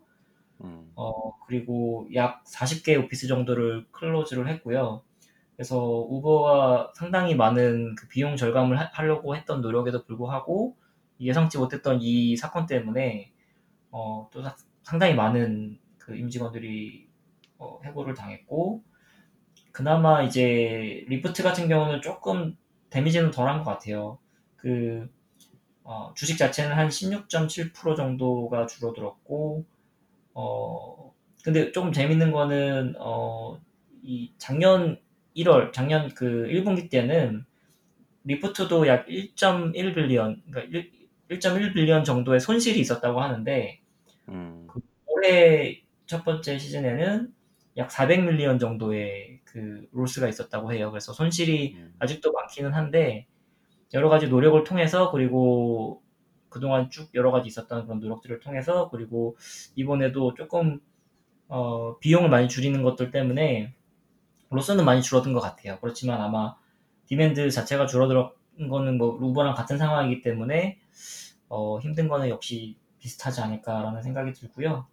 [0.65, 5.03] 음, 어, 그리고 약 40개 오피스 정도를 클로즈를 했고요.
[5.57, 10.77] 그래서 우버가 상당히 많은 그 비용 절감을 하, 려고 했던 노력에도 불구하고
[11.21, 13.33] 예상치 못했던 이 사건 때문에
[13.91, 17.09] 어, 또 사- 상당히 많은 그 임직원들이
[17.59, 18.85] 어, 해고를 당했고
[19.73, 22.57] 그나마 이제 리프트 같은 경우는 조금
[22.91, 24.19] damage는 덜한 것 같아요.
[24.57, 25.09] 그
[25.85, 29.67] 어, 주식 자체는 한 16.7% 정도가 줄어들었고
[30.35, 31.15] 어,
[31.45, 33.61] 근데 조금 재밌는 거는, 어,
[34.03, 35.01] 이 작년
[35.37, 37.45] 1월, 작년 그 1분기 때는
[38.25, 40.79] 리프트도 약 1.1 billion, 그러니까
[41.31, 43.81] 1.1 billion 정도의 손실이 있었다고 하는데,
[44.29, 44.67] 음,
[45.07, 47.33] 올해 첫 번째 시즌에는
[47.77, 50.91] 약 400 million 정도의 그 loss가 있었다고 해요.
[50.91, 53.27] 그래서 손실이 음, 아직도 많기는 한데
[53.95, 56.03] 여러 가지 노력을 통해서 그리고
[56.49, 59.37] 그동안 쭉 여러 가지 있었던 그런 노력들을 통해서 그리고
[59.77, 60.81] 이번에도 조금
[61.49, 63.75] 어, 비용을 많이 줄이는 것들 때문에
[64.51, 65.79] loss는 많이 줄어든 것 같아요.
[65.81, 66.57] 그렇지만 아마
[67.07, 70.79] demand 자체가 줄어든 거는 뭐 우버랑 같은 상황이기 때문에
[71.49, 74.87] 어, 힘든 거는 역시 비슷하지 않을까라는 생각이 들고요.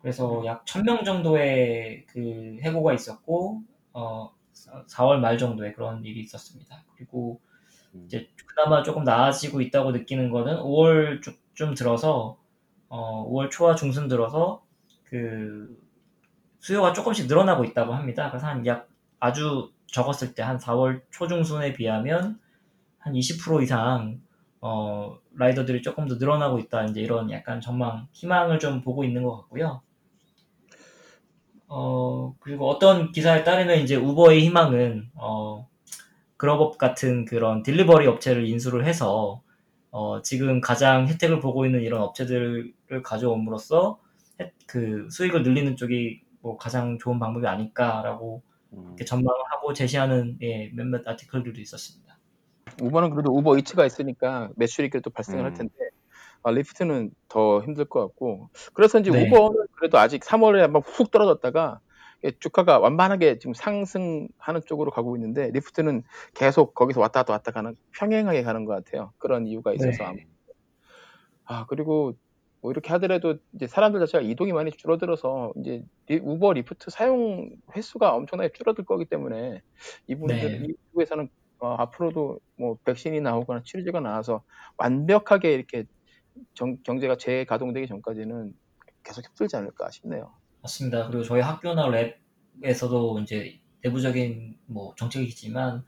[0.00, 3.62] 그래서 약 1000명 정도의 그 해고가 있었고
[3.92, 4.32] 어,
[4.88, 6.84] 4월 말 정도에 그런 일이 있었습니다.
[6.96, 7.47] 그리고 음.
[8.06, 11.20] 이제 그나마 조금 나아지고 있다고 느끼는 거는 5월
[11.54, 12.38] 좀 들어서
[12.88, 14.62] 어, 5월 초와 중순 들어서
[15.04, 15.76] 그
[16.60, 18.30] 수요가 조금씩 늘어나고 있다고 합니다.
[18.30, 18.88] 그래서 한 약
[19.20, 22.38] 아주 적었을 때 한 4월 초중순에 비하면
[22.98, 24.20] 한 20% 이상
[24.60, 26.84] 어, 라이더들이 조금 더 늘어나고 있다.
[26.86, 29.82] 이제 이런 약간 전망, 희망을 좀 보고 있는 것 같고요.
[31.68, 35.68] 어, 그리고 어떤 기사에 따르면 이제 우버의 희망은 어,
[36.38, 39.42] 그럽업 같은 그런 딜리버리 업체를 인수를 해서
[39.90, 43.98] 어, 지금 가장 혜택을 보고 있는 이런 업체들을 가져옴으로써
[44.40, 50.70] 혜- 그 수익을 늘리는 쪽이 뭐 가장 좋은 방법이 아닐까라고 음, 전망을 하고 제시하는 예,
[50.74, 52.18] 몇몇 article들도 있었습니다.
[52.80, 55.54] 우버는 그래도 우버 이츠가 있으니까 매출이 그래도 발생을 할 음.
[55.54, 55.74] 텐데
[56.44, 59.26] 아, 리프트는 더 힘들 것 같고 그래서 이제 네.
[59.26, 61.80] 우버는 그래도 아직 3월에 한번 훅 떨어졌다가
[62.40, 66.02] 주가가 완만하게 지금 상승하는 쪽으로 가고 있는데 리프트는
[66.34, 69.12] 계속 거기서 왔다 갔다 왔다 가는 평행하게 가는 것 같아요.
[69.18, 70.26] 그런 이유가 있어서 네.
[71.44, 72.14] 아 그리고
[72.60, 78.14] 뭐 이렇게 하더라도 이제 사람들 자체가 이동이 많이 줄어들어서 이제 리- 우버 리프트 사용 횟수가
[78.14, 79.62] 엄청나게 줄어들 거기 때문에
[80.08, 80.66] 이분들 네.
[80.92, 81.28] 이쪽에서는
[81.60, 84.42] 어, 앞으로도 뭐 백신이 나오거나 치료제가 나와서
[84.76, 85.84] 완벽하게 이렇게
[86.54, 88.52] 정- 경제가 재가동되기 전까지는
[89.04, 90.32] 계속 힘들지 않을까 싶네요.
[90.62, 91.06] 맞습니다.
[91.08, 91.88] 그리고 저희 학교나
[92.62, 95.84] 랩에서도 이제 내부적인 뭐 정책이지만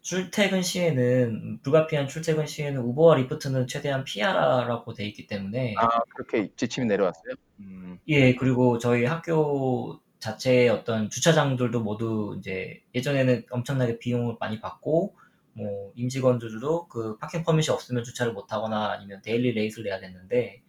[0.00, 6.86] 출퇴근 시에는 불가피한 출퇴근 시에는 우버와 리프트는 최대한 피하라라고 돼 있기 때문에 아 그렇게 지침이
[6.86, 7.34] 내려왔어요.
[7.58, 7.98] 음.
[8.06, 15.16] 예 그리고 저희 학교 자체의 어떤 주차장들도 모두 이제 예전에는 엄청나게 비용을 많이 받고
[15.54, 20.62] 뭐 임직원들도 그 parking permit이 없으면 주차를 못 하거나 아니면 daily rate를 내야 됐는데 네.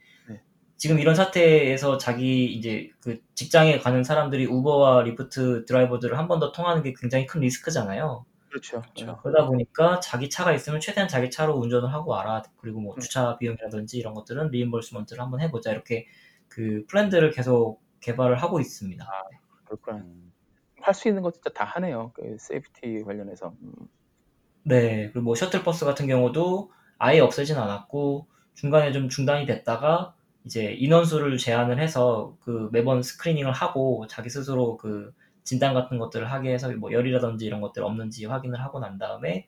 [0.78, 6.52] 지금 이런 사태에서 자기 이제 그 직장에 가는 사람들이 우버와 리프트 드라이버들을 한 번 더
[6.52, 8.26] 통하는 게 굉장히 큰 리스크잖아요.
[8.50, 8.82] 그렇죠.
[8.82, 9.18] 그렇죠.
[9.24, 12.44] 그러다 보니까 자기 차가 있으면 최대한 자기 차로 운전을 하고 와라.
[12.58, 13.00] 그리고 뭐 음.
[13.00, 15.72] 주차 비용이라든지 이런 것들은 reimbursement를 한번 해보자.
[15.72, 16.08] 이렇게
[16.48, 19.06] 그 플랜들을 계속 개발을 하고 있습니다.
[19.66, 19.98] 그렇구나.
[19.98, 20.32] 음,
[20.82, 22.12] 할수 있는 거 진짜 다 하네요.
[22.16, 23.54] 그 safety 관련해서.
[23.62, 23.74] 음.
[24.64, 30.16] 네, 그리고 뭐 셔틀버스 같은 경우도 아예 없애진 않았고 중간에 좀 중단이 됐다가
[30.48, 36.54] 이제 인원수를 제한을 해서 그 매번 screening을 하고 자기 스스로 그 진단 같은 것들을 하게
[36.54, 39.46] 해서 뭐 열이라든지 이런 것들 없는지 확인을 하고 난 다음에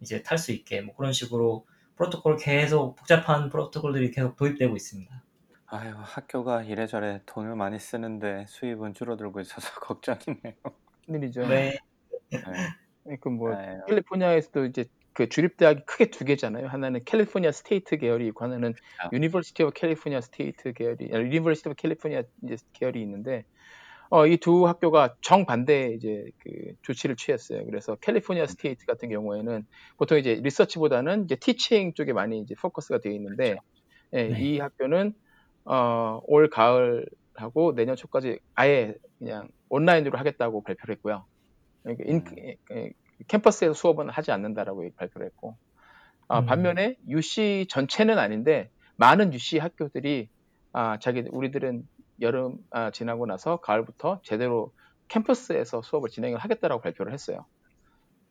[0.00, 5.22] 이제 탈 수 있게 뭐 그런 식으로 프로토콜 계속 복잡한 프로토콜들이 계속 도입되고 있습니다.
[5.66, 10.54] 아유 학교가 이래저래 돈을 많이 쓰는데 수입은 줄어들고 있어서 걱정이네요.
[11.04, 11.46] 큰일이죠.
[11.46, 11.76] 네,
[12.30, 13.16] 네.
[13.20, 13.54] 그뭐
[13.86, 16.68] 캘리포니아에서도 이제 그 주립 대학이 크게 두 개잖아요.
[16.68, 19.08] 하나는 California State 계열이 있고 하나는 아.
[19.12, 22.22] University of California State 계열이 University of California
[22.72, 23.44] 계열이 있는데
[24.10, 26.50] 어, 이 두 학교가 정반대 이제 그
[26.82, 27.64] 조치를 취했어요.
[27.66, 29.66] 그래서 California State 같은 경우에는
[29.98, 33.56] 보통 이제 리서치보다는 이제 teaching 쪽에 많이 이제 포커스가 되어 있는데
[34.14, 34.40] 예, 네.
[34.40, 35.12] 이 학교는
[35.64, 41.26] 어, 올 가을하고 내년 초까지 아예 그냥 온라인으로 하겠다고 발표를 했고요.
[41.82, 42.24] 그러니까 인,
[42.70, 42.90] 음.
[43.26, 45.56] 캠퍼스에서 수업은 하지 않는다라고 발표를 했고
[46.28, 46.46] 아, 음.
[46.46, 50.28] 반면에 UC 전체는 아닌데 많은 UC 학교들이
[50.72, 51.84] 아, 자기 우리들은
[52.20, 54.72] 여름 아, 지나고 나서 가을부터 제대로
[55.08, 57.46] 캠퍼스에서 수업을 진행을 하겠다라고 발표를 했어요.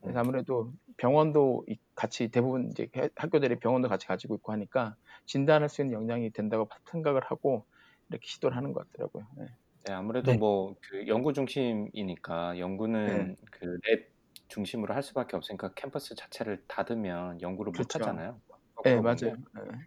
[0.02, 5.70] 그래서 아무래도 병원도 이- 같이 대부분 이제 해- 학교들이 병원도 같이 가지고 있고 하니까 진단할
[5.70, 7.66] 수 있는 역량이 된다고 생각을 하고
[8.10, 9.28] 이렇게 시도를 하는 것 같더라고요.
[9.38, 9.46] 네.
[9.86, 10.38] 네, 아무래도 네.
[10.38, 14.06] 뭐그 연구 중심이니까 연구는 그랩
[14.48, 18.00] 중심으로 할 수밖에 없으니까 캠퍼스 자체를 닫으면 연구를 못 그렇죠.
[18.00, 18.40] 하잖아요.
[18.84, 19.16] 네, 맞아요.
[19.22, 19.36] 네.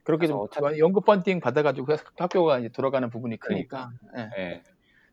[0.05, 1.87] 그렇게 좀 그래서 어차피- 연구 펀딩 받아가지고
[2.19, 3.91] 학교가 이제 돌아가는 부분이 크니까.
[4.15, 4.29] 네.
[4.37, 4.63] 네.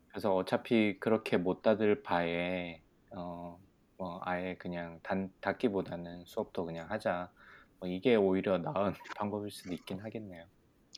[0.08, 2.82] 그래서 어차피 그렇게 못 닫을 바에
[3.16, 3.58] 어,
[3.96, 7.30] 뭐 아예 그냥 단, 닫기보다는 수업도 그냥 하자.
[7.80, 10.44] 뭐 이게 오히려 나은 방법일 수도 있긴 하겠네요.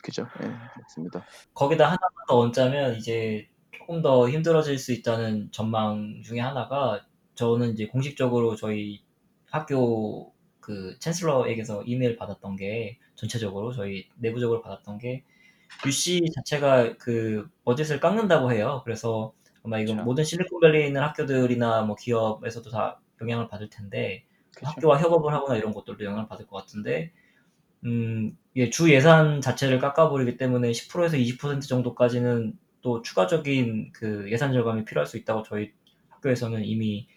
[0.03, 0.26] 그죠.
[0.40, 1.24] 네, 맞습니다.
[1.53, 7.07] 거기다 하나만 더 얹자면 이제 조금 더 힘들어질 수 있다는 전망 중에 하나가
[7.41, 9.03] 저는 이제 공식적으로 저희
[9.47, 10.30] 학교
[10.61, 15.24] 그 챈슬러에게서 이메일 받았던 게 전체적으로 저희 내부적으로 받았던 게
[15.86, 18.82] UC 자체가 그 버젯을 깎는다고 해요.
[18.84, 19.32] 그래서
[19.64, 20.05] 아마 이건 그렇죠.
[20.05, 24.66] 모든 실리콘밸리에 있는 학교들이나 뭐 기업에서도 다 영향을 받을 텐데 그죠.
[24.66, 27.11] 학교와 협업을 하거나 이런 것들도 영향을 받을 것 같은데
[27.86, 34.84] 음, 예, 주 예산 자체를 깎아버리기 때문에 10%에서 20% 정도까지는 또 추가적인 그 예산 절감이
[34.84, 35.72] 필요할 수 있다고 저희
[36.11, 37.09] 학교에서는 이미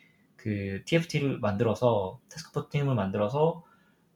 [0.44, 3.64] 그 TFT를 만들어서 테스크포 팀을 만들어서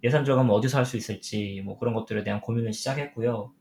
[0.03, 3.53] 예산 절감을 어디서 할 수 있을지 뭐 그런 것들에 대한 고민을 시작했고요.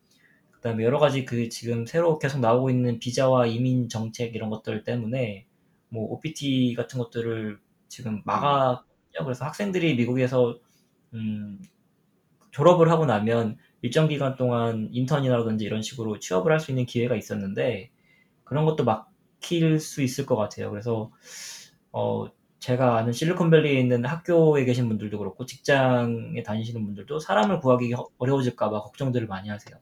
[0.53, 5.47] 그다음에 여러 가지 그 지금 새로 계속 나오고 있는 비자와 이민 정책 이런 것들 때문에
[5.91, 9.25] 뭐 OPT 같은 것들을 지금 막았거든요.
[9.25, 10.59] 그래서 학생들이 미국에서
[11.15, 11.61] 음,
[12.51, 17.91] 졸업을 하고 나면 일정 기간 동안 인턴이라든지 이런 식으로 취업을 할 수 있는 기회가 있었는데
[18.45, 20.71] 그런 것도 막힐 수 있을 것 같아요.
[20.71, 21.13] 그래서
[21.93, 22.27] 어,
[22.59, 29.27] 제가 아는 실리콘밸리에 있는 학교에 계신 분들도 그렇고 직장에 다니시는 분들도 사람을 구하기 어려워질까봐 걱정들을
[29.27, 29.77] 많이 하세요.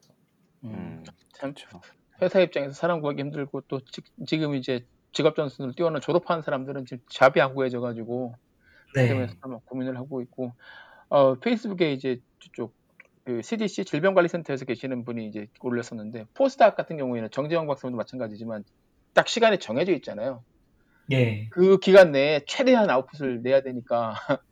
[0.63, 1.03] 음, 음,
[1.33, 1.81] 참 그렇죠.
[2.21, 3.79] 회사 입장에서 사람 구하기 힘들고 또
[4.25, 8.35] 지, 금 이제 직업 전선을 뛰어난 졸업한 사람들은 지금 잡이 안 구해져가지고
[8.95, 9.07] 네.
[9.07, 9.27] 때문에
[9.65, 10.53] 고민을 하고 있고
[11.09, 12.73] 어, 페이스북에 이제 저쪽
[13.23, 18.63] 그 CDC 질병관리센터에서 계시는 분이 이제 올렸었는데 포스닥 같은 경우에는 정재영 박사님도 마찬가지지만
[19.13, 20.43] 딱 시간이 정해져 있잖아요.
[21.11, 21.47] 예.
[21.49, 24.13] 그 기간 내에 최대한 아웃풋을 내야 되니까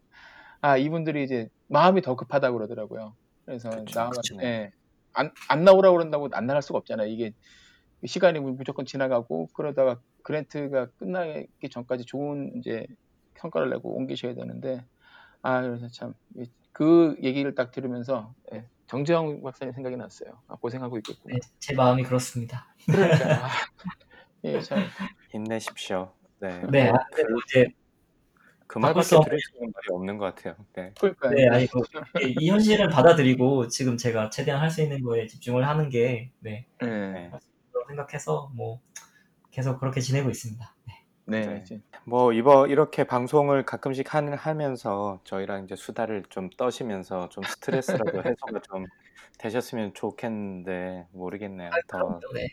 [0.62, 3.16] 아 이분들이 이제 마음이 더 급하다고 그러더라고요.
[3.46, 4.38] 그래서 그쵸, 나 그쵸.
[4.42, 4.72] 예.
[5.14, 7.08] 안, 안 나오라고 그런다고 안 나갈 수가 없잖아요.
[7.08, 7.34] 이게
[8.06, 12.86] 시간이 무조건 지나가고 그러다가 그랜트가 끝나기 전까지 좋은 이제
[13.38, 14.84] 성과를 내고 옮기셔야 되는데
[15.42, 16.14] 아 그래서 참
[16.74, 20.42] 그 얘기를 딱 들으면서 예, 정재영 박사님 생각이 났어요.
[20.48, 21.36] 아, 고생하고 있겠구나.
[21.36, 22.76] 네, 제 마음이 그렇습니다.
[22.86, 23.50] 그러니까 아,
[24.44, 24.80] 예, 참
[25.32, 26.12] 힘내십시오.
[26.44, 26.62] 네.
[26.70, 27.68] 네, 뭐 아, 근데 뭐 이제
[28.68, 30.56] 그 바꿀 수 말밖에 없는- 들을 수 있는 말이 없는 것 같아요.
[30.74, 30.92] 네.
[31.00, 31.80] 그러니까 네, 아니 그,
[32.24, 36.66] 이- 이 현실을 받아들이고 지금 제가 최대한 할 수 있는 거에 집중을 하는 게 네,
[36.82, 36.86] 예.
[36.86, 37.32] 네.
[37.88, 38.82] 생각해서 뭐
[39.52, 40.76] 계속 그렇게 지내고 있습니다.
[40.88, 40.94] 네.
[41.26, 41.46] 네.
[41.46, 41.60] 네.
[41.64, 48.18] 이제 뭐 이번 이렇게 방송을 가끔씩 하는 하면서 저희랑 이제 수다를 좀 떠시면서 좀 스트레스라도
[48.24, 48.86] 해소가 좀
[49.38, 51.70] 되셨으면 좋겠는데 모르겠네요.
[51.88, 52.48] 더 네.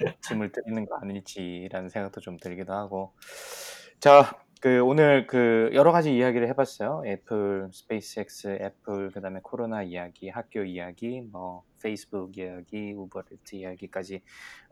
[0.00, 3.12] 그 짐을 드리는 거 아닐지라는 생각도 좀 들기도 하고.
[4.00, 7.02] 자, 그 오늘 그 여러 가지 이야기를 해봤어요.
[7.06, 14.22] 애플, 스페이스X, 애플, 그다음에 코로나 이야기, 학교 이야기, 뭐 페이스북 이야기, 우버이츠 이야기까지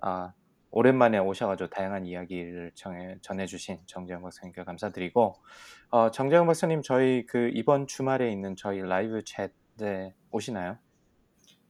[0.00, 0.32] 아,
[0.70, 5.34] 오랜만에 오셔가지고 다양한 이야기를 정해, 전해주신 정재영 박사님께 감사드리고
[5.90, 10.78] 어, 정재영 박사님 저희 그 이번 주말에 있는 저희 라이브 챗에 오시나요?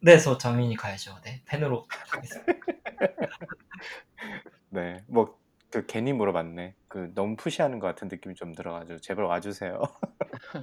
[0.00, 1.16] 네, 저 장민이 가야죠.
[1.24, 2.52] 네, 팬으로 가겠습니다.
[4.70, 5.38] 네, 뭐
[5.70, 6.74] 그 괜히 물어봤네.
[6.88, 9.82] 그 너무 푸시하는 것 같은 느낌이 좀 들어가지고 제발 와주세요.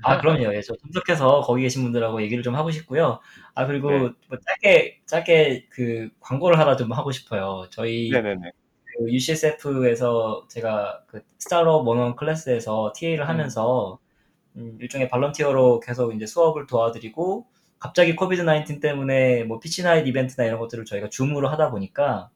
[0.02, 0.56] 아, 그럼요.
[0.56, 3.20] 예, 저 참석해서 거기 계신 분들하고 얘기를 좀 하고 싶고요.
[3.54, 4.00] 아, 그리고 네.
[4.00, 7.68] 뭐 짧게, 짧게 그 광고를 하나 좀 하고 싶어요.
[7.70, 8.52] 저희 네네네.
[8.98, 14.00] 그 UCSF에서 제가 그 startup one-o-one 클래스에서 TA를 하면서
[14.56, 17.46] 음, 일종의 volunteer로 계속 이제 수업을 도와드리고
[17.80, 22.30] 갑자기 COVID 19 때문에 뭐 pitch night 이벤트나 이런 것들을 저희가 줌으로 하다 보니까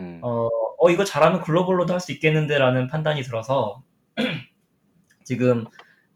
[0.00, 3.82] 음, 어, 어, 이거 잘하면 글로벌로도 할 수 있겠는데라는 판단이 들어서
[5.24, 5.66] 지금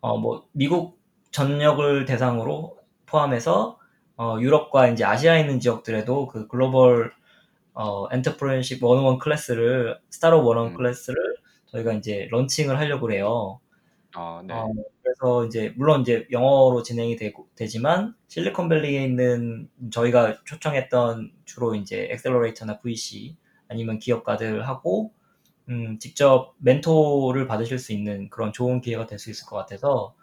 [0.01, 0.99] 어, 뭐 미국
[1.31, 3.79] 전역을 대상으로 포함해서
[4.16, 7.12] 어, 유럽과 이제 아시아에 있는 지역들에도 그 글로벌
[7.75, 10.75] 어, entrepreneurship one-o-one 클래스를 startup one-o-one 음.
[10.75, 11.16] 클래스를
[11.66, 13.61] 저희가 이제 launching을 하려고 해요.
[14.19, 14.53] 어, 네.
[14.53, 14.69] 어,
[15.03, 22.80] 그래서 이제 물론 이제 영어로 진행이 되고 되지만 실리콘밸리에 있는 저희가 초청했던 주로 이제 accelerator나
[22.81, 23.37] VC
[23.69, 25.12] 아니면 기업가들하고
[25.69, 30.14] 음, 직접 멘토를 받으실 수 있는 그런 좋은 기회가 될 수 있을 것 같아서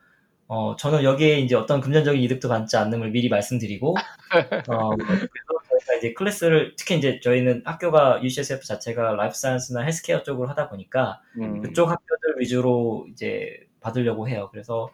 [0.47, 3.95] 어, 저는 여기에 이제 어떤 금전적인 이득도 받지 않음을 미리 말씀드리고
[4.69, 5.27] 어, 그래서
[5.69, 11.21] 저희가 이제 클래스를 특히 이제 저희는 학교가 UCSF 자체가 life science나 healthcare 쪽으로 하다 보니까
[11.39, 14.49] 음, 그쪽 학교들 위주로 이제 받으려고 해요.
[14.51, 14.89] 그래서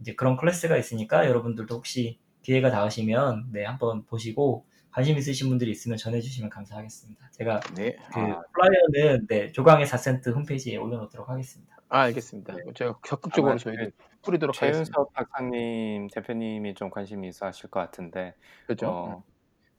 [0.00, 5.96] 이제 그런 클래스가 있으니까 여러분들도 혹시 기회가 닿으시면 네 한번 보시고 관심 있으신 분들이 있으면
[5.96, 7.30] 전해주시면 감사하겠습니다.
[7.32, 7.96] 제가 네.
[8.12, 8.42] 그 아.
[8.52, 11.74] flyer는 네 조강의 4센트 홈페이지에 올려놓도록 하겠습니다.
[11.88, 12.54] 아, 알겠습니다.
[12.64, 13.90] 뭐 제가 적극적으로 저희도 그
[14.22, 14.92] 뿌리도록 하겠습니다.
[14.92, 18.34] 최윤석 박사님 대표님이 좀 관심이 있어 하실 것 같은데
[18.66, 18.88] 그렇죠.
[18.88, 19.24] 어,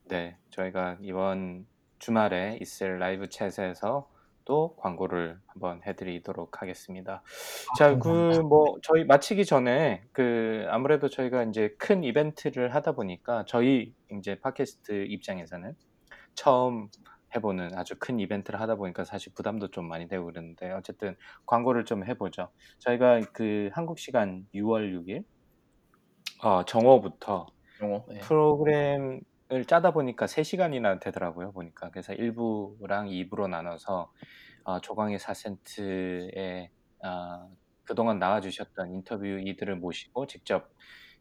[0.05, 1.65] 네, 저희가 이번
[1.99, 4.05] 주말에 있을 live chat에서
[4.45, 7.23] 또 광고를 한번 해드리도록 하겠습니다.
[7.77, 8.39] 자, 그.
[8.39, 15.05] 뭐 저희 마치기 전에 그 아무래도 저희가 이제 큰 이벤트를 하다 보니까 저희 이제 팟캐스트
[15.09, 15.73] 입장에서는
[16.35, 16.89] 처음
[17.35, 21.15] 해보는 아주 큰 이벤트를 하다 보니까 사실 부담도 좀 많이 되고 그러는데 어쨌든
[21.45, 22.49] 광고를 좀 해보죠.
[22.79, 25.23] 저희가 그 한국 시간 6월 6일
[26.43, 27.47] 어, 정오부터
[27.81, 28.05] 용어.
[28.07, 28.19] 네.
[28.19, 29.21] 프로그램을
[29.67, 31.89] 짜다 보니까 3시간이나 되더라고요, 보니까.
[31.91, 34.11] 그래서 1부랑 2부로 나눠서
[34.63, 36.69] 어, 조광의 4센트에
[37.03, 37.49] 어,
[37.83, 40.71] 그동안 나와주셨던 인터뷰 이들을 모시고 직접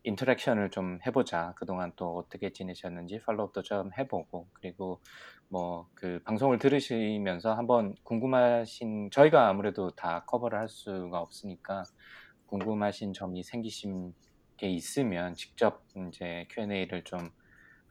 [0.05, 1.55] 인터랙션을 좀 해보자.
[1.57, 5.01] 그동안 또 어떻게 지내셨는지 팔로우도 좀 해보고 그리고
[5.49, 11.85] 뭐 그 방송을 들으시면서 한번 궁금하신 저희가 아무래도 다 커버를 할 수가 없으니까
[12.47, 14.14] 궁금하신 점이 생기신
[14.57, 17.31] 게 있으면 직접 이제 Q&A를 좀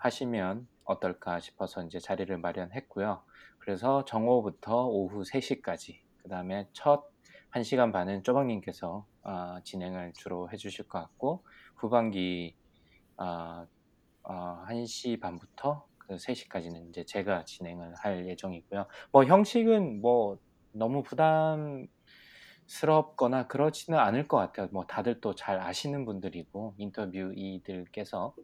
[0.03, 3.23] 하시면 어떨까 싶어서 이제 자리를 마련했고요.
[3.59, 7.09] 그래서 정오부터 오후 3시까지 그 다음에 첫
[7.51, 11.45] 1시간 반은 쪼박님께서 어, 진행을 주로 해주실 것 같고
[11.75, 12.55] 후반기
[13.17, 13.65] 어,
[14.23, 18.87] 어, 1시 반부터 그 3시까지는 이제 제가 진행을 할 예정이고요.
[19.11, 20.39] 뭐 형식은 뭐
[20.73, 21.87] 너무 부담스럽거나
[23.47, 24.67] 그렇지는 않을 것 같아요.
[24.71, 28.35] 뭐 다들 또 잘 아시는 분들이고 인터뷰이들께서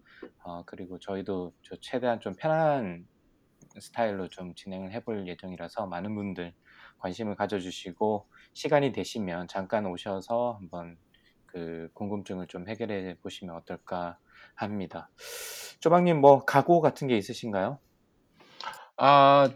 [0.50, 3.08] 어, 그리고 저희도 저 최대한 좀 편한
[3.80, 6.54] 스타일로 좀 진행을 해볼 예정이라서 많은 분들
[6.97, 10.97] 관심을 가져주시고 시간이 되시면 잠깐 오셔서 한번
[11.45, 14.18] 그 궁금증을 좀 해결해 보시면 어떨까
[14.56, 15.12] 합니다.
[15.82, 17.80] 조방님 뭐 각오 같은 게 있으신가요?
[18.97, 19.50] 아,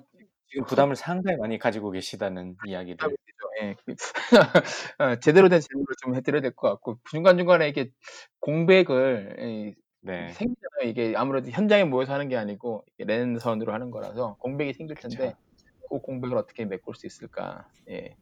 [0.50, 3.16] 지금 부담을 상당히 많이 가지고 계시다는 이야기를.
[3.62, 3.76] 예.
[3.86, 3.94] 그
[5.00, 7.92] 어, 제대로 된 질문을 좀 해드려야 될 것 같고 중간 중간에 이게
[8.40, 10.30] 공백을 이, 네.
[10.30, 10.90] 생기잖아요.
[10.90, 15.36] 이게 아무래도 현장에 모여서 하는 게 아니고 랜선으로 하는 거라서 공백이 생길 텐데
[15.90, 17.68] 그 공백을 어떻게 메꿀 수 있을까?
[17.90, 18.16] 예.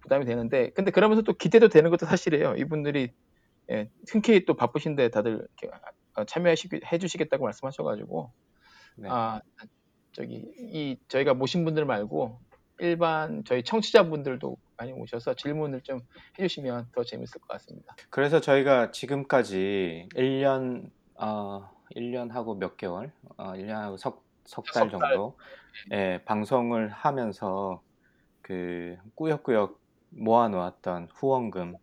[0.00, 2.54] 부담이 되는데 근데 그러면서 또 기대도 되는 것도 사실이에요.
[2.56, 3.12] 이분들이
[3.70, 5.76] 예, 흔쾌히 또 바쁘신데 다들 이렇게
[6.26, 6.54] 참여해
[6.98, 8.32] 주시겠다고 말씀하셔가지고
[8.96, 9.08] 네.
[9.10, 9.40] 아
[10.12, 12.40] 저기 이 저희가 모신 분들 말고
[12.78, 16.00] 일반 저희 청취자분들도 많이 오셔서 질문을 좀
[16.38, 17.96] 해주시면 더 재밌을 것 같습니다.
[18.08, 25.12] 그래서 저희가 지금까지 1년 어, 1년하고 몇 개월, 어, 1년하고 석, 석 달 석 달.
[25.12, 25.38] 정도?
[25.92, 27.82] 예, 방송을 하면서
[28.42, 31.76] 그 꾸역꾸역 모아놓았던 후원금을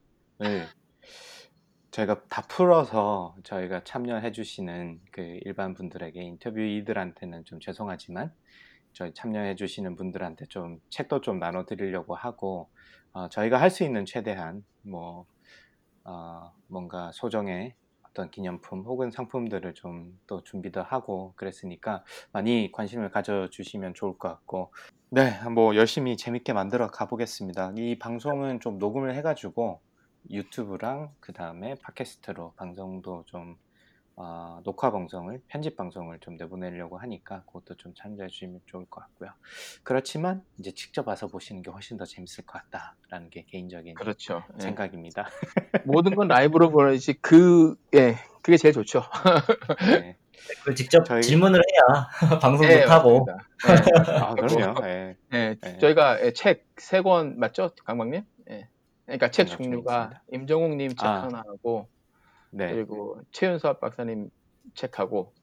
[1.92, 8.34] 저희가 다 풀어서 저희가 참여해주시는 그 일반 분들에게 인터뷰이들한테는 좀 죄송하지만
[8.94, 12.70] 저희 참여해주시는 분들한테 좀 책도 좀 나눠드리려고 하고
[13.12, 15.26] 어, 저희가 할 수 있는 최대한 뭐
[16.04, 17.76] 어, 뭔가 소정의
[18.14, 24.72] 어떤 기념품 혹은 상품들을 좀 또 준비도 하고 그랬으니까 많이 관심을 가져주시면 좋을 것 같고
[25.10, 27.74] 네, 뭐 열심히 재밌게 만들어 가보겠습니다.
[27.78, 29.80] 이 방송은 좀 녹음을 해가지고
[30.30, 33.58] 유튜브랑 그 다음에 팟캐스트로 방송도 좀
[34.16, 39.32] 어, 녹화 방송을 편집 방송을 좀 내보내려고 하니까 그것도 좀 참조해 주시면 좋을 것 같고요.
[39.82, 44.44] 그렇지만 이제 직접 와서 보시는 게 훨씬 더 재밌을 것 같다라는 게 개인적인 그렇죠.
[44.58, 44.62] 예.
[44.62, 45.28] 생각입니다.
[45.86, 49.02] 모든 건 라이브로 보내지 그 예, 그게 제일 좋죠.
[49.80, 50.18] 네.
[50.60, 52.10] 그걸 직접 저희- 질문을 해야
[52.40, 53.26] 방송도 예, 타고
[53.66, 54.28] 맞습니다.
[54.30, 54.80] 아 그럼요.
[54.82, 55.16] 네.
[55.34, 55.78] 예, 네.
[55.80, 58.24] 저희가 책 세 권 맞죠, 강박님?
[58.52, 58.68] 예.
[59.06, 61.24] 그러니까 책 생각 종류가 임정욱님 책 아.
[61.24, 61.88] 하나 하고
[62.54, 62.72] 네.
[62.72, 64.30] 그리고 최윤수학 박사님
[64.76, 65.34] 책하고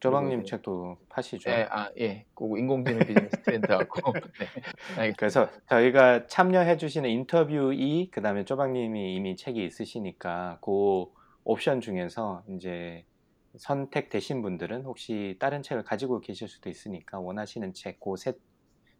[0.00, 1.50] 그리고 책도 파시죠.
[1.50, 2.24] 예, 아, 예.
[2.34, 4.12] 그리고 인공지능 비즈니스 트렌드하고
[4.96, 5.12] 네.
[5.18, 11.06] 그래서 저희가 참여해 주시는 인터뷰이 그 다음에 쪼박님이 이미 책이 있으시니까 그
[11.42, 13.04] 옵션 중에서 이제
[13.56, 18.38] 선택되신 분들은 혹시 다른 책을 가지고 계실 수도 있으니까 원하시는 책, 그세책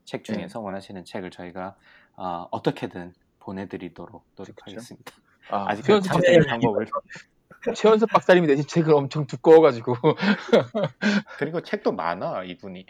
[0.04, 0.22] 네.
[0.22, 1.76] 중에서 원하시는 책을 저희가
[2.16, 4.52] 어, 어떻게든 보내드리도록 그렇죠.
[4.52, 5.12] 노력하겠습니다.
[5.16, 6.86] 아, 아직 최연수, 구체적인 참여를 방법을
[7.74, 9.94] 최연수 박사님이 내신 책을 엄청 두꺼워가지고
[11.38, 12.86] 그리고 책도 많아 이분이.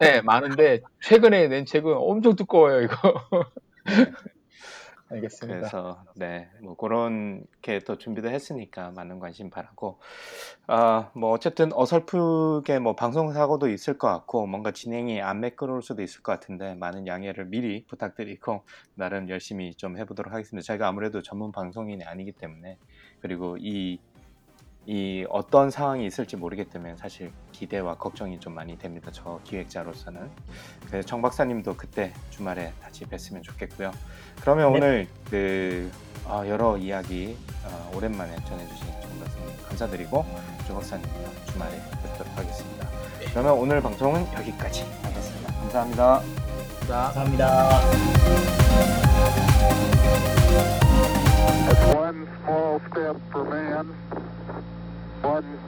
[0.00, 2.96] 네, 많은데 최근에 낸 책은 엄청 두꺼워요 이거.
[5.12, 5.58] 알겠습니다.
[5.58, 9.98] 그래서 네, 뭐 그런 게또 준비도 했으니까 많은 관심 바라고
[10.66, 16.02] 아, 뭐 어쨌든 어설프게 뭐 방송 사고도 있을 것 같고 뭔가 진행이 안 매끄러울 수도
[16.02, 20.64] 있을 것 같은데 많은 양해를 미리 부탁드리고 나름 열심히 좀 해보도록 하겠습니다.
[20.64, 22.78] 저희가 아무래도 전문 방송인이 아니기 때문에
[23.20, 23.98] 그리고 이
[24.86, 29.10] 이 어떤 상황이 있을지 모르기 때문에 사실 기대와 걱정이 좀 많이 됩니다.
[29.12, 30.28] 저 기획자로서는.
[30.86, 33.92] 그래서 정 박사님도 그때 주말에 다시 뵀으면 좋겠고요.
[34.40, 34.78] 그러면 네.
[34.78, 35.90] 오늘 그
[36.26, 40.24] 아, 여러 이야기 어, 오랜만에 전해주신 정 박사님 감사드리고
[40.66, 42.88] 조 박사님과 주말에 뵙도록 하겠습니다.
[43.30, 45.52] 그러면 오늘 방송은 여기까지 하겠습니다.
[45.60, 46.22] 감사합니다.
[46.86, 47.80] 자, 감사합니다.
[51.68, 53.94] That's one small step for man,
[55.22, 55.58] one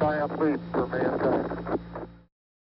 [0.00, 1.89] diaphragm per man.